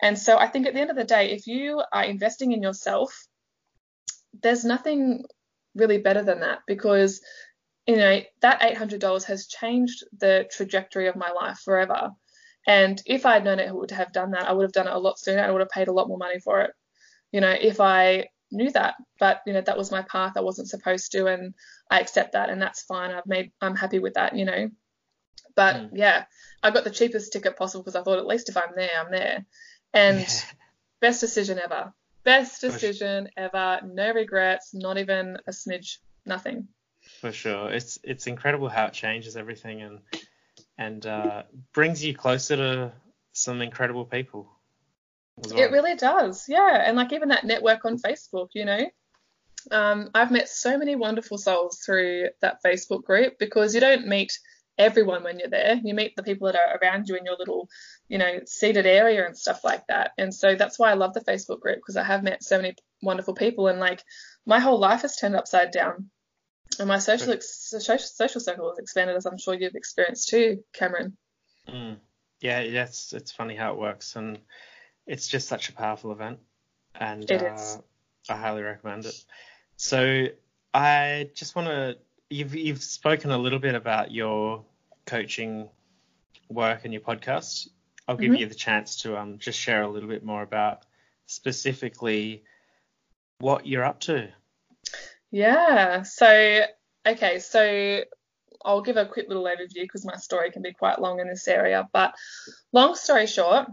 [0.00, 2.62] And so I think at the end of the day if you are investing in
[2.62, 3.26] yourself
[4.42, 5.24] there's nothing
[5.74, 7.20] really better than that because
[7.86, 12.12] you know that $800 has changed the trajectory of my life forever
[12.66, 14.94] and if I had known it would have done that, I would have done it
[14.94, 15.42] a lot sooner.
[15.42, 16.70] I would have paid a lot more money for it.
[17.32, 20.34] You know, if I knew that, but you know, that was my path.
[20.36, 21.54] I wasn't supposed to, and
[21.90, 23.10] I accept that, and that's fine.
[23.10, 24.36] I've made, I'm happy with that.
[24.36, 24.70] You know,
[25.54, 25.90] but mm.
[25.94, 26.24] yeah,
[26.62, 29.10] I got the cheapest ticket possible because I thought at least if I'm there, I'm
[29.10, 29.44] there.
[29.92, 30.26] And yeah.
[31.00, 31.92] best decision ever.
[32.24, 33.80] Best decision ever.
[33.84, 34.72] No regrets.
[34.72, 35.98] Not even a smidge.
[36.24, 36.68] Nothing.
[37.20, 37.70] For sure.
[37.72, 39.98] It's it's incredible how it changes everything and
[40.78, 41.42] and uh,
[41.74, 42.92] brings you closer to
[43.32, 44.48] some incredible people.
[45.36, 45.58] Well.
[45.58, 46.82] It really does, yeah.
[46.86, 48.80] And like even that network on Facebook, you know,
[49.70, 54.38] um, I've met so many wonderful souls through that Facebook group because you don't meet
[54.78, 55.80] everyone when you're there.
[55.82, 57.68] You meet the people that are around you in your little,
[58.08, 60.12] you know, seated area and stuff like that.
[60.18, 62.74] And so that's why I love the Facebook group because I have met so many
[63.02, 64.02] wonderful people and like
[64.46, 66.10] my whole life has turned upside down
[66.78, 71.16] And my social social social circle has expanded, as I'm sure you've experienced too, Cameron.
[71.68, 71.96] Mm.
[72.40, 74.38] Yeah, it's it's funny how it works, and
[75.06, 76.38] it's just such a powerful event,
[76.94, 77.56] and uh,
[78.28, 79.24] I highly recommend it.
[79.76, 80.26] So
[80.72, 81.98] I just want to
[82.30, 84.64] you've you've spoken a little bit about your
[85.06, 85.68] coaching
[86.48, 87.68] work and your podcast.
[88.08, 88.40] I'll give mm-hmm.
[88.40, 90.84] you the chance to um just share a little bit more about
[91.26, 92.44] specifically
[93.38, 94.28] what you're up to.
[95.32, 96.02] Yeah.
[96.02, 96.60] So
[97.06, 98.02] okay, so
[98.64, 101.48] I'll give a quick little overview because my story can be quite long in this
[101.48, 101.88] area.
[101.92, 102.14] But
[102.72, 103.66] long story short,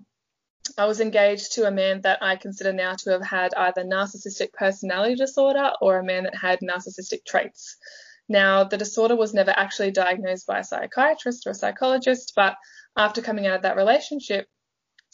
[0.78, 4.54] I was engaged to a man that I consider now to have had either narcissistic
[4.54, 7.78] personality disorder or a man that had narcissistic traits.
[8.30, 12.56] Now, the disorder was never actually diagnosed by a psychiatrist or a psychologist, but
[12.96, 14.48] after coming out of that relationship,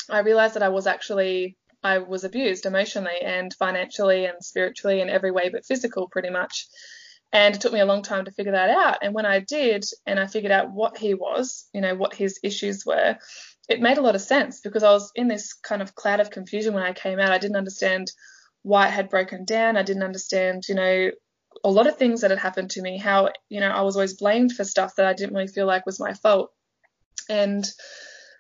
[0.09, 5.09] I realized that I was actually I was abused emotionally and financially and spiritually in
[5.09, 6.67] every way but physical pretty much.
[7.31, 8.97] And it took me a long time to figure that out.
[9.03, 12.39] And when I did, and I figured out what he was, you know, what his
[12.43, 13.17] issues were,
[13.69, 16.31] it made a lot of sense because I was in this kind of cloud of
[16.31, 17.31] confusion when I came out.
[17.31, 18.11] I didn't understand
[18.63, 19.77] why it had broken down.
[19.77, 21.11] I didn't understand, you know,
[21.63, 24.15] a lot of things that had happened to me, how, you know, I was always
[24.15, 26.51] blamed for stuff that I didn't really feel like was my fault.
[27.29, 27.63] And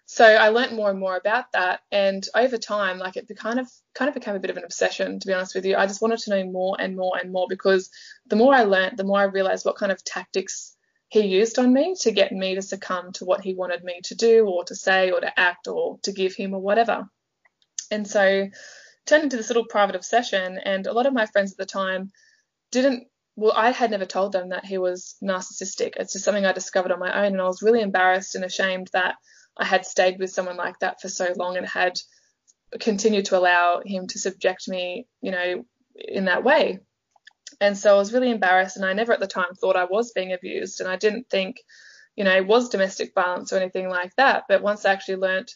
[0.05, 3.67] so I learned more and more about that, and over time, like it kind of
[3.95, 5.75] kind of became a bit of an obsession, to be honest with you.
[5.75, 7.89] I just wanted to know more and more and more because
[8.27, 10.75] the more I learned, the more I realized what kind of tactics
[11.09, 14.15] he used on me to get me to succumb to what he wanted me to
[14.15, 17.07] do or to say or to act or to give him or whatever.
[17.91, 18.47] And so
[19.05, 22.11] turned into this little private obsession, and a lot of my friends at the time
[22.71, 25.93] didn't well, I had never told them that he was narcissistic.
[25.97, 28.89] It's just something I discovered on my own, and I was really embarrassed and ashamed
[28.93, 29.15] that
[29.57, 31.99] I had stayed with someone like that for so long and had
[32.79, 35.65] continued to allow him to subject me, you know,
[35.95, 36.79] in that way.
[37.61, 40.11] And so I was really embarrassed, and I never at the time thought I was
[40.11, 41.57] being abused, and I didn't think,
[42.15, 44.43] you know, it was domestic violence or anything like that.
[44.49, 45.51] But once I actually learnt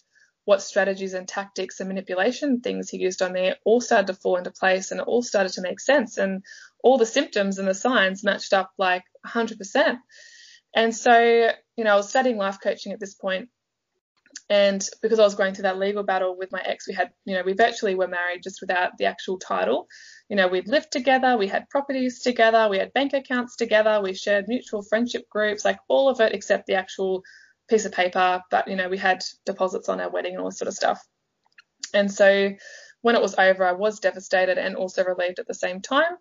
[0.46, 4.14] what strategies and tactics and manipulation things he used on me, it all started to
[4.14, 6.44] fall into place, and it all started to make sense, and
[6.82, 9.98] all the symptoms and the signs matched up like 100%.
[10.74, 13.50] And so, you know, I was studying life coaching at this point,
[14.50, 17.36] and because I was going through that legal battle with my ex, we had, you
[17.36, 19.88] know, we virtually were married just without the actual title.
[20.28, 24.14] You know, we'd lived together, we had properties together, we had bank accounts together, we
[24.16, 27.22] shared mutual friendship groups, like all of it except the actual
[27.70, 28.42] piece of paper.
[28.50, 31.00] But, you know, we had deposits on our wedding and all this sort of stuff.
[31.94, 32.52] And so
[33.02, 36.18] when it was over, I was devastated and also relieved at the same time.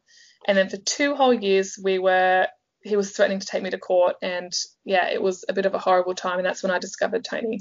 [0.46, 2.46] And then for two whole years, we were,
[2.82, 4.16] he was threatening to take me to court.
[4.22, 4.52] And
[4.84, 6.38] yeah, it was a bit of a horrible time.
[6.38, 7.60] And that's when I discovered Tony.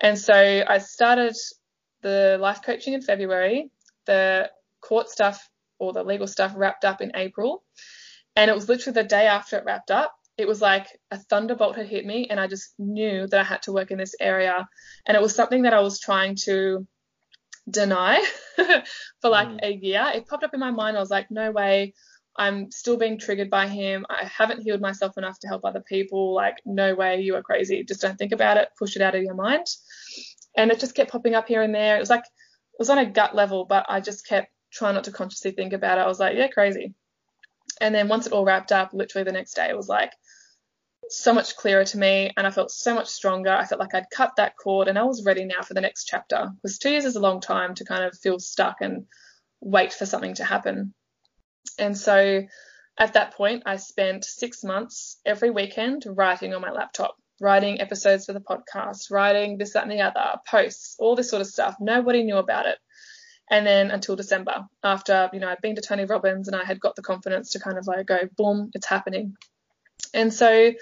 [0.00, 1.36] And so I started
[2.02, 3.70] the life coaching in February.
[4.06, 5.48] The court stuff
[5.78, 7.62] or the legal stuff wrapped up in April.
[8.36, 10.14] And it was literally the day after it wrapped up.
[10.38, 13.62] It was like a thunderbolt had hit me, and I just knew that I had
[13.62, 14.66] to work in this area.
[15.04, 16.86] And it was something that I was trying to
[17.68, 18.24] deny
[18.56, 19.58] for like mm.
[19.62, 20.10] a year.
[20.14, 20.96] It popped up in my mind.
[20.96, 21.94] I was like, no way.
[22.36, 24.06] I'm still being triggered by him.
[24.08, 26.34] I haven't healed myself enough to help other people.
[26.34, 27.84] Like, no way, you are crazy.
[27.84, 28.68] Just don't think about it.
[28.78, 29.66] Push it out of your mind.
[30.56, 31.96] And it just kept popping up here and there.
[31.96, 35.04] It was like, it was on a gut level, but I just kept trying not
[35.04, 36.02] to consciously think about it.
[36.02, 36.94] I was like, yeah, crazy.
[37.80, 40.12] And then once it all wrapped up, literally the next day, it was like
[41.08, 43.50] so much clearer to me and I felt so much stronger.
[43.50, 46.04] I felt like I'd cut that cord and I was ready now for the next
[46.04, 46.50] chapter.
[46.62, 49.06] Because two years is a long time to kind of feel stuck and
[49.60, 50.94] wait for something to happen.
[51.78, 52.42] And so
[52.98, 58.26] at that point, I spent six months every weekend writing on my laptop, writing episodes
[58.26, 61.76] for the podcast, writing this, that, and the other, posts, all this sort of stuff.
[61.80, 62.78] Nobody knew about it.
[63.50, 66.80] And then until December, after, you know, I'd been to Tony Robbins and I had
[66.80, 69.36] got the confidence to kind of like go, boom, it's happening.
[70.14, 70.72] And so,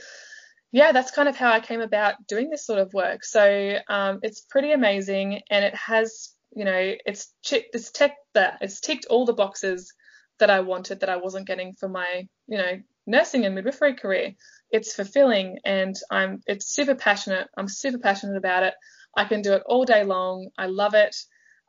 [0.70, 3.24] yeah, that's kind of how I came about doing this sort of work.
[3.24, 9.07] So um, it's pretty amazing and it has, you know, it's, it's, tech, it's ticked
[9.07, 9.92] all the boxes
[10.40, 14.35] that I wanted that I wasn't getting for my, you know, nursing and midwifery career.
[14.70, 17.48] It's fulfilling and I'm it's super passionate.
[17.57, 18.74] I'm super passionate about it.
[19.16, 20.50] I can do it all day long.
[20.59, 21.16] I love it.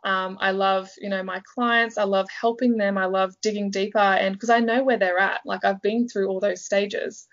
[0.04, 1.98] Um, I love, you know, my clients.
[1.98, 2.98] I love helping them.
[2.98, 5.42] I love digging deeper and because I know where they're at.
[5.46, 7.28] Like I've been through all those stages.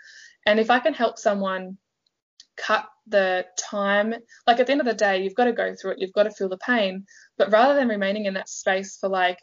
[0.47, 1.79] And if I can help someone
[2.57, 4.15] cut the time,
[4.47, 5.99] like at the end of the day, you've got to go through it.
[5.99, 7.07] You've got to feel the pain.
[7.37, 9.39] But rather than remaining in that space for like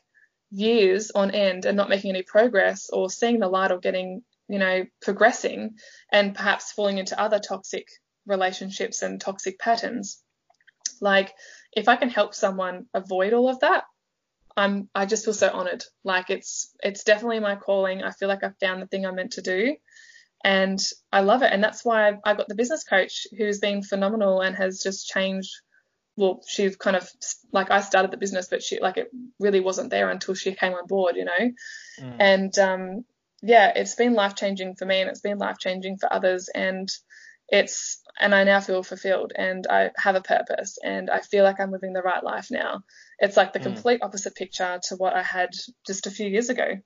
[0.51, 4.59] years on end and not making any progress or seeing the light or getting, you
[4.59, 5.75] know, progressing
[6.11, 7.87] and perhaps falling into other toxic
[8.25, 10.21] relationships and toxic patterns.
[11.01, 11.33] Like
[11.73, 13.83] if I can help someone avoid all of that,
[14.57, 15.83] I'm I just feel so honored.
[16.03, 18.03] Like it's it's definitely my calling.
[18.03, 19.75] I feel like I've found the thing I'm meant to do.
[20.43, 20.79] and
[21.11, 21.51] I love it.
[21.51, 25.51] And that's why I got the business coach who's been phenomenal and has just changed.
[26.17, 27.09] Well, she's kind of
[27.51, 29.09] like I started the business, but she like it
[29.39, 31.51] really wasn't there until she came on board, you know.
[31.99, 32.15] Mm.
[32.19, 33.05] And um,
[33.41, 36.49] yeah, it's been life changing for me, and it's been life changing for others.
[36.53, 36.89] And
[37.49, 41.59] it's and I now feel fulfilled, and I have a purpose, and I feel like
[41.59, 42.81] I'm living the right life now.
[43.19, 43.63] It's like the mm.
[43.63, 45.49] complete opposite picture to what I had
[45.85, 46.77] just a few years ago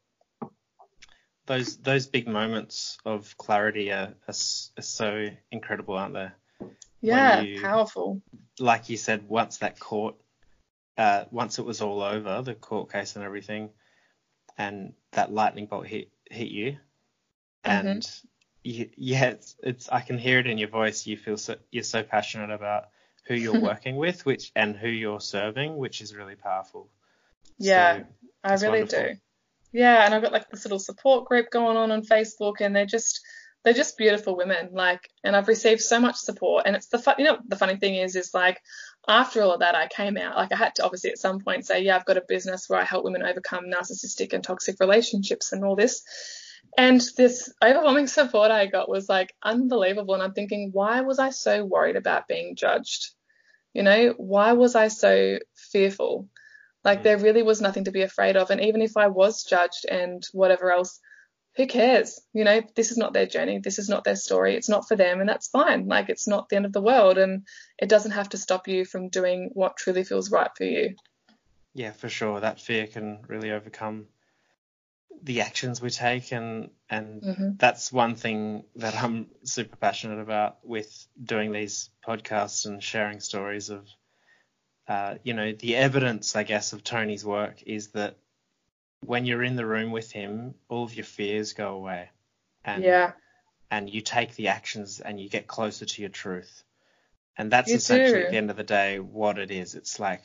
[1.50, 4.36] those those big moments of clarity are, are,
[4.78, 6.28] are so incredible, aren't they?
[7.02, 8.22] Yeah, you, powerful.
[8.60, 10.16] Like you said, once that court,
[10.98, 13.70] uh, once it was all over, the court case and everything,
[14.58, 17.88] and that lightning bolt hit hit you, mm-hmm.
[17.88, 18.12] and
[18.64, 21.08] you, yeah, it's, it's I can hear it in your voice.
[21.08, 22.90] You feel so you're so passionate about
[23.26, 26.90] who you're working with, which and who you're serving, which is really powerful.
[27.58, 28.06] Yeah, so,
[28.44, 29.14] I really wonderful.
[29.14, 29.20] do.
[29.72, 32.86] Yeah, and I've got like this little support group going on on Facebook, and they're
[32.86, 33.22] just
[33.64, 34.70] they're just beautiful women.
[34.72, 36.64] Like, and I've received so much support.
[36.66, 38.62] And it's the fun, you know, the funny thing is, is like
[39.08, 40.38] after all of that, I came out.
[40.38, 42.80] Like, I had to obviously at some point say, yeah, I've got a business where
[42.80, 46.04] I help women overcome narcissistic and toxic relationships and all this.
[46.78, 50.14] And this overwhelming support I got was like unbelievable.
[50.14, 53.12] And I'm thinking, why was I so worried about being judged?
[53.74, 56.30] You know, why was I so fearful?
[56.84, 57.04] Like mm.
[57.04, 58.52] there really was nothing to be afraid of.
[58.52, 61.00] And even if I was judged and whatever else,
[61.60, 62.22] who cares?
[62.32, 63.60] You know, this is not their journey.
[63.60, 64.56] This is not their story.
[64.56, 65.20] It's not for them.
[65.20, 65.90] And that's fine.
[65.90, 67.18] Like it's not the end of the world.
[67.18, 67.46] And
[67.78, 70.96] it doesn't have to stop you from doing what truly feels right for you.
[71.74, 72.40] Yeah, for sure.
[72.40, 74.06] That fear can really overcome
[75.22, 77.50] the actions we take and and mm-hmm.
[77.58, 83.70] that's one thing that I'm super passionate about with doing these podcasts and sharing stories
[83.70, 83.86] of
[84.88, 88.18] uh, you know, the evidence, I guess, of Tony's work is that
[89.02, 92.10] when you're in the room with him, all of your fears go away.
[92.64, 93.14] And, yeah.
[93.72, 96.64] And you take the actions and you get closer to your truth.
[97.38, 98.26] And that's you essentially, do.
[98.26, 99.76] at the end of the day, what it is.
[99.76, 100.22] It's like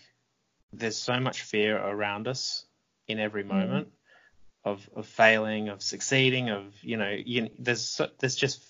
[0.72, 2.64] there's so much fear around us
[3.06, 3.48] in every mm.
[3.48, 4.70] moment mm.
[4.72, 8.62] of, of failing, of succeeding, of, you know, you, there's, there's just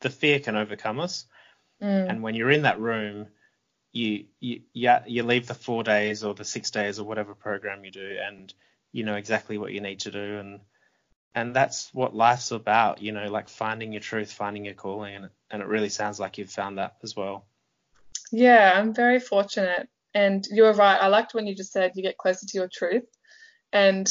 [0.00, 1.26] the fear can overcome us.
[1.80, 2.10] Mm.
[2.10, 3.28] And when you're in that room,
[3.92, 7.84] you you yeah you leave the four days or the six days or whatever program
[7.84, 8.54] you do and
[8.92, 10.60] you know exactly what you need to do and
[11.34, 15.30] and that's what life's about you know like finding your truth finding your calling and
[15.50, 17.46] and it really sounds like you've found that as well.
[18.30, 19.88] Yeah i'm very fortunate.
[20.14, 22.68] And you were right i liked when you just said you get closer to your
[22.72, 23.04] truth.
[23.72, 24.10] And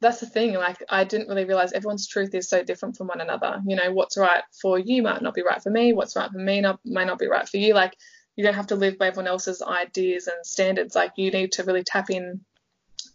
[0.00, 3.20] that's the thing like i didn't really realize everyone's truth is so different from one
[3.20, 3.60] another.
[3.66, 6.38] You know what's right for you might not be right for me what's right for
[6.38, 7.74] me not, might not be right for you.
[7.74, 7.96] Like
[8.36, 10.94] you don't have to live by everyone else's ideas and standards.
[10.94, 12.40] Like you need to really tap in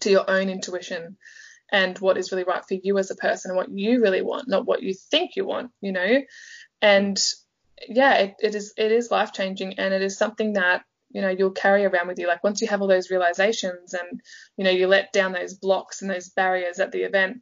[0.01, 1.17] to your own intuition
[1.71, 4.47] and what is really right for you as a person and what you really want,
[4.47, 6.21] not what you think you want, you know?
[6.81, 7.21] And
[7.87, 11.29] yeah, it, it is it is life changing and it is something that you know
[11.29, 14.19] you'll carry around with you like once you have all those realizations and
[14.57, 17.41] you know you let down those blocks and those barriers at the event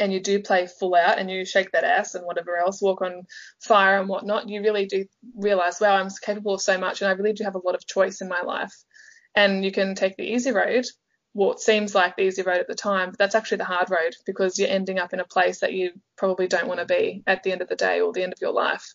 [0.00, 3.02] and you do play full out and you shake that ass and whatever else, walk
[3.02, 3.26] on
[3.60, 5.04] fire and whatnot, you really do
[5.36, 7.86] realize, wow, I'm capable of so much and I really do have a lot of
[7.86, 8.74] choice in my life.
[9.34, 10.84] And you can take the easy road,
[11.38, 14.16] what seems like the easy road at the time, but that's actually the hard road
[14.26, 17.44] because you're ending up in a place that you probably don't want to be at
[17.44, 18.94] the end of the day or the end of your life.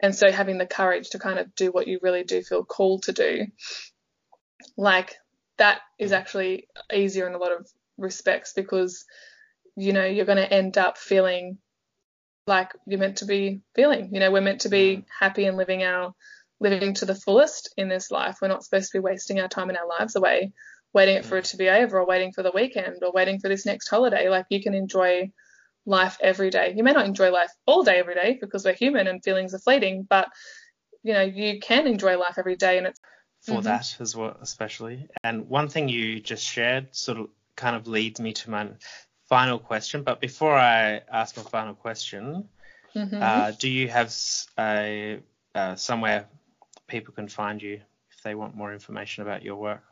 [0.00, 3.02] And so having the courage to kind of do what you really do feel called
[3.02, 3.46] to do,
[4.78, 5.16] like
[5.58, 7.68] that is actually easier in a lot of
[7.98, 9.04] respects because
[9.76, 11.58] you know, you're going to end up feeling
[12.46, 14.10] like you're meant to be feeling.
[14.12, 15.04] You know, we're meant to be mm.
[15.18, 16.14] happy and living our
[16.60, 18.38] living to the fullest in this life.
[18.40, 20.52] We're not supposed to be wasting our time and our lives away,
[20.94, 21.50] waiting for it mm.
[21.50, 24.28] to be over or waiting for the weekend or waiting for this next holiday.
[24.28, 25.30] Like you can enjoy
[25.84, 26.72] life every day.
[26.74, 29.58] You may not enjoy life all day every day because we're human and feelings are
[29.58, 30.28] fleeting, but
[31.02, 33.00] you know, you can enjoy life every day and it's
[33.42, 33.62] for mm-hmm.
[33.64, 35.06] that as well especially.
[35.22, 38.68] And one thing you just shared sort of kind of leads me to my
[39.28, 40.02] final question.
[40.02, 42.48] But before I ask my final question,
[42.94, 43.18] mm-hmm.
[43.20, 44.14] uh, do you have
[44.58, 45.20] a
[45.54, 46.26] uh, somewhere
[46.86, 47.80] people can find you
[48.10, 49.82] if they want more information about your work?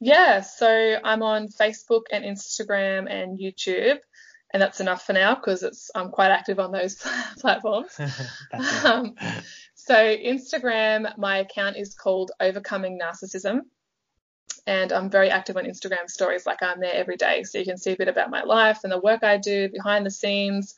[0.00, 3.98] Yeah, so I'm on Facebook and Instagram and YouTube,
[4.52, 6.96] and that's enough for now because it's I'm quite active on those
[7.38, 8.00] platforms.
[8.84, 9.14] um,
[9.74, 13.60] so Instagram, my account is called Overcoming Narcissism
[14.66, 16.46] and I'm very active on Instagram stories.
[16.46, 18.92] Like I'm there every day, so you can see a bit about my life and
[18.92, 20.74] the work I do behind the scenes,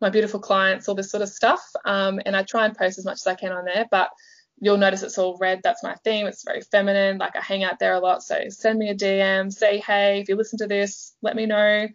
[0.00, 1.62] my beautiful clients, all this sort of stuff.
[1.84, 3.86] Um, and I try and post as much as I can on there.
[3.90, 4.10] But
[4.58, 5.60] you'll notice it's all red.
[5.62, 6.26] That's my theme.
[6.26, 7.18] It's very feminine.
[7.18, 8.22] Like I hang out there a lot.
[8.22, 11.88] So send me a DM, say, hey, if you listen to this, let me know.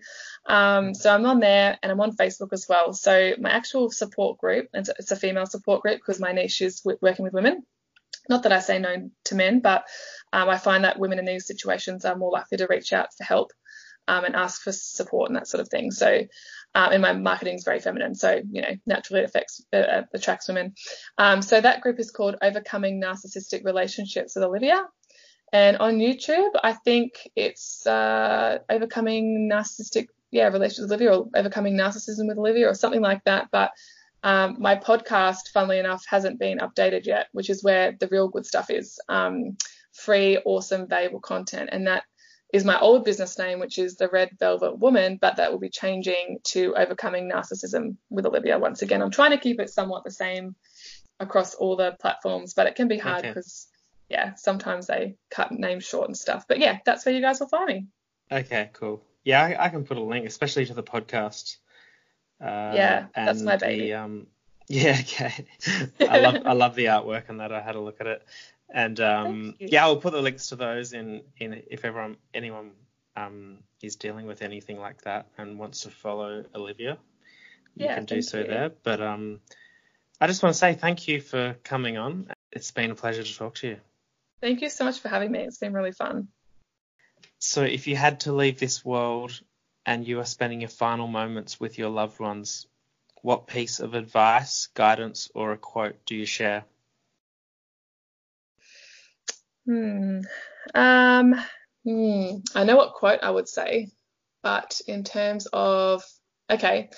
[0.45, 2.93] Um, so I'm on there and I'm on Facebook as well.
[2.93, 6.82] So my actual support group, it's it's a female support group because my niche is
[7.01, 7.64] working with women.
[8.30, 9.84] Not that I say no to men, but
[10.32, 13.24] um, I find that women in these situations are more likely to reach out for
[13.24, 13.51] help
[14.07, 15.91] um, and ask for support and that sort of thing.
[15.91, 16.22] So,
[16.74, 20.03] um, and my marketing is very feminine, so you know naturally it affects uh, uh,
[20.13, 20.74] attracts women.
[21.17, 24.86] Um, so that group is called Overcoming Narcissistic Relationships with Olivia,
[25.51, 31.76] and on YouTube I think it's uh, Overcoming Narcissistic yeah Relationships with Olivia or Overcoming
[31.76, 33.49] Narcissism with Olivia or something like that.
[33.51, 33.72] But
[34.24, 38.45] um, my podcast, funnily enough, hasn't been updated yet, which is where the real good
[38.45, 38.99] stuff is.
[39.09, 39.57] Um,
[39.93, 42.03] free, awesome, valuable content, and that
[42.54, 45.70] is my old business name, which is the Red Velvet Woman, but that will be
[45.70, 49.02] changing to Overcoming Narcissism with Olivia once again.
[49.02, 50.56] I'm trying to keep it somewhat the same
[51.20, 53.68] across all the platforms, but it can be hard because,
[54.12, 54.22] okay.
[54.22, 56.45] yeah, sometimes they cut names short and stuff.
[56.47, 57.88] But yeah, that's where you guys will find me.
[58.32, 59.02] Okay, cool.
[59.24, 61.58] Yeah, I, I can put a link, especially to the podcast.
[62.41, 63.89] Uh, yeah, that's my baby.
[63.89, 64.28] The, um,
[64.68, 65.45] yeah, okay.
[65.99, 67.52] I love I love the artwork on that.
[67.52, 68.26] I had a look at it.
[68.74, 72.72] And um, yeah, I'll put the links to those in, in if everyone anyone
[73.17, 76.97] um, is dealing with anything like that and wants to follow Olivia,
[77.76, 78.47] you yeah, can do so you.
[78.47, 78.72] there.
[78.84, 79.41] But um,
[80.22, 82.32] I just want to say thank you for coming on.
[82.51, 83.78] It's been a pleasure to talk to you.
[84.39, 85.39] Thank you so much for having me.
[85.39, 86.30] It's been really fun.
[87.39, 89.39] So, if you had to leave this world
[89.86, 92.67] and you are spending your final moments with your loved ones,
[93.22, 96.63] what piece of advice, guidance, or a quote do you share?
[99.66, 100.20] Hmm.
[100.74, 101.36] Um,
[101.86, 102.38] hmm.
[102.55, 103.89] I know what quote I would say,
[104.43, 106.03] but in terms of,
[106.49, 106.89] okay,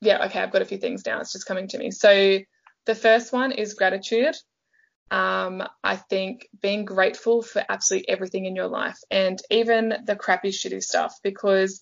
[0.00, 1.20] yeah, okay, I've got a few things now.
[1.20, 1.90] It's just coming to me.
[1.90, 2.38] So
[2.86, 4.34] the first one is gratitude.
[5.10, 10.50] Um, I think being grateful for absolutely everything in your life and even the crappy,
[10.50, 11.80] shitty stuff, because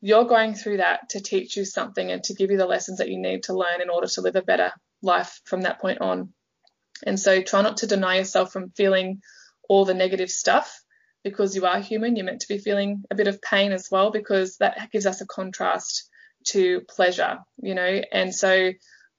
[0.00, 3.08] you're going through that to teach you something and to give you the lessons that
[3.08, 6.32] you need to learn in order to live a better life from that point on.
[7.04, 9.20] And so try not to deny yourself from feeling
[9.68, 10.82] all the negative stuff
[11.24, 12.16] because you are human.
[12.16, 15.20] You're meant to be feeling a bit of pain as well because that gives us
[15.20, 16.08] a contrast
[16.48, 18.00] to pleasure, you know.
[18.12, 18.72] And so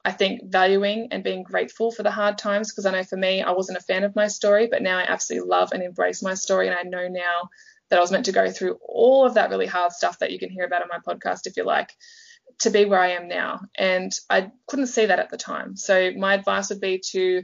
[0.06, 3.42] I think valuing and being grateful for the hard times because I know for me,
[3.42, 6.34] I wasn't a fan of my story, but now I absolutely love and embrace my
[6.34, 6.70] story.
[6.70, 7.50] And I know now
[7.90, 10.40] that I was meant to go through all of that really hard stuff that you
[10.40, 11.92] can hear about on my podcast if you like
[12.60, 13.60] to be where I am now.
[13.78, 15.76] And I couldn't see that at the time.
[15.76, 17.44] So my advice would be to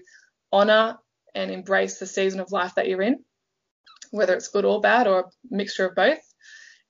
[0.51, 0.97] honor
[1.36, 3.24] and embrace the season of life that you're in,
[4.12, 6.22] whether it's good or bad or a mixture of both,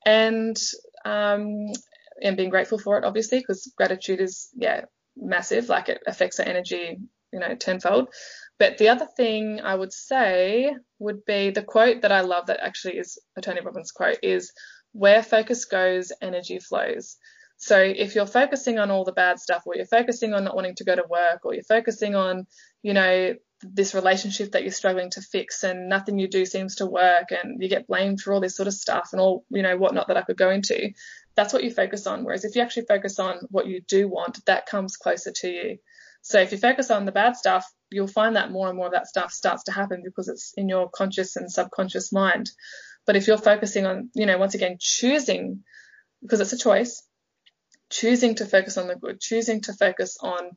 [0.06, 0.58] and
[1.06, 1.68] um,
[2.22, 4.86] and being grateful for it, obviously, because gratitude is yeah
[5.16, 6.98] massive, like it affects our energy,
[7.32, 8.10] you know, tenfold.
[8.60, 12.60] But the other thing I would say would be the quote that I love that
[12.62, 14.52] actually is a Tony Robbins quote is
[14.94, 17.18] where focus goes, energy flows.
[17.58, 20.76] So if you're focusing on all the bad stuff, or you're focusing on not wanting
[20.76, 22.46] to go to work, or you're focusing on,
[22.82, 23.34] you know,
[23.64, 27.62] this relationship that you're struggling to fix and nothing you do seems to work and
[27.62, 30.18] you get blamed for all this sort of stuff and all you know whatnot that
[30.18, 30.92] I could go into
[31.36, 32.24] that's what you focus on.
[32.24, 35.78] Whereas if you actually focus on what you do want that comes closer to you.
[36.22, 38.94] So if you focus on the bad stuff you'll find that more and more of
[38.94, 42.50] that stuff starts to happen because it's in your conscious and subconscious mind.
[43.06, 45.64] But if you're focusing on you know once again choosing
[46.22, 47.04] because it's a choice
[47.90, 50.52] choosing to focus on the good choosing to focus on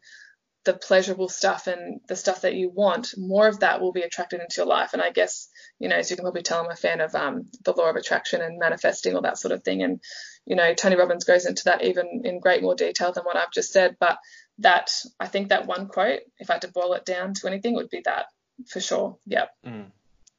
[0.66, 4.40] the pleasurable stuff and the stuff that you want, more of that will be attracted
[4.40, 4.92] into your life.
[4.92, 5.48] And I guess,
[5.78, 7.96] you know, as you can probably tell, I'm a fan of um, the law of
[7.96, 9.82] attraction and manifesting, all that sort of thing.
[9.82, 10.00] And,
[10.44, 13.52] you know, Tony Robbins goes into that even in great more detail than what I've
[13.52, 13.96] just said.
[13.98, 14.18] But
[14.58, 14.90] that,
[15.20, 17.88] I think that one quote, if I had to boil it down to anything, would
[17.88, 18.26] be that
[18.68, 19.16] for sure.
[19.26, 19.50] Yep.
[19.64, 19.86] Mm,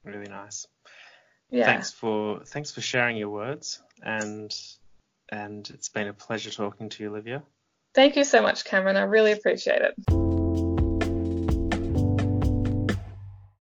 [0.03, 0.67] really nice.
[1.49, 1.65] Yeah.
[1.65, 4.53] Thanks for thanks for sharing your words and
[5.29, 7.43] and it's been a pleasure talking to you, Olivia.
[7.97, 8.95] Thank you so much, Cameron.
[8.95, 10.26] I really appreciate it.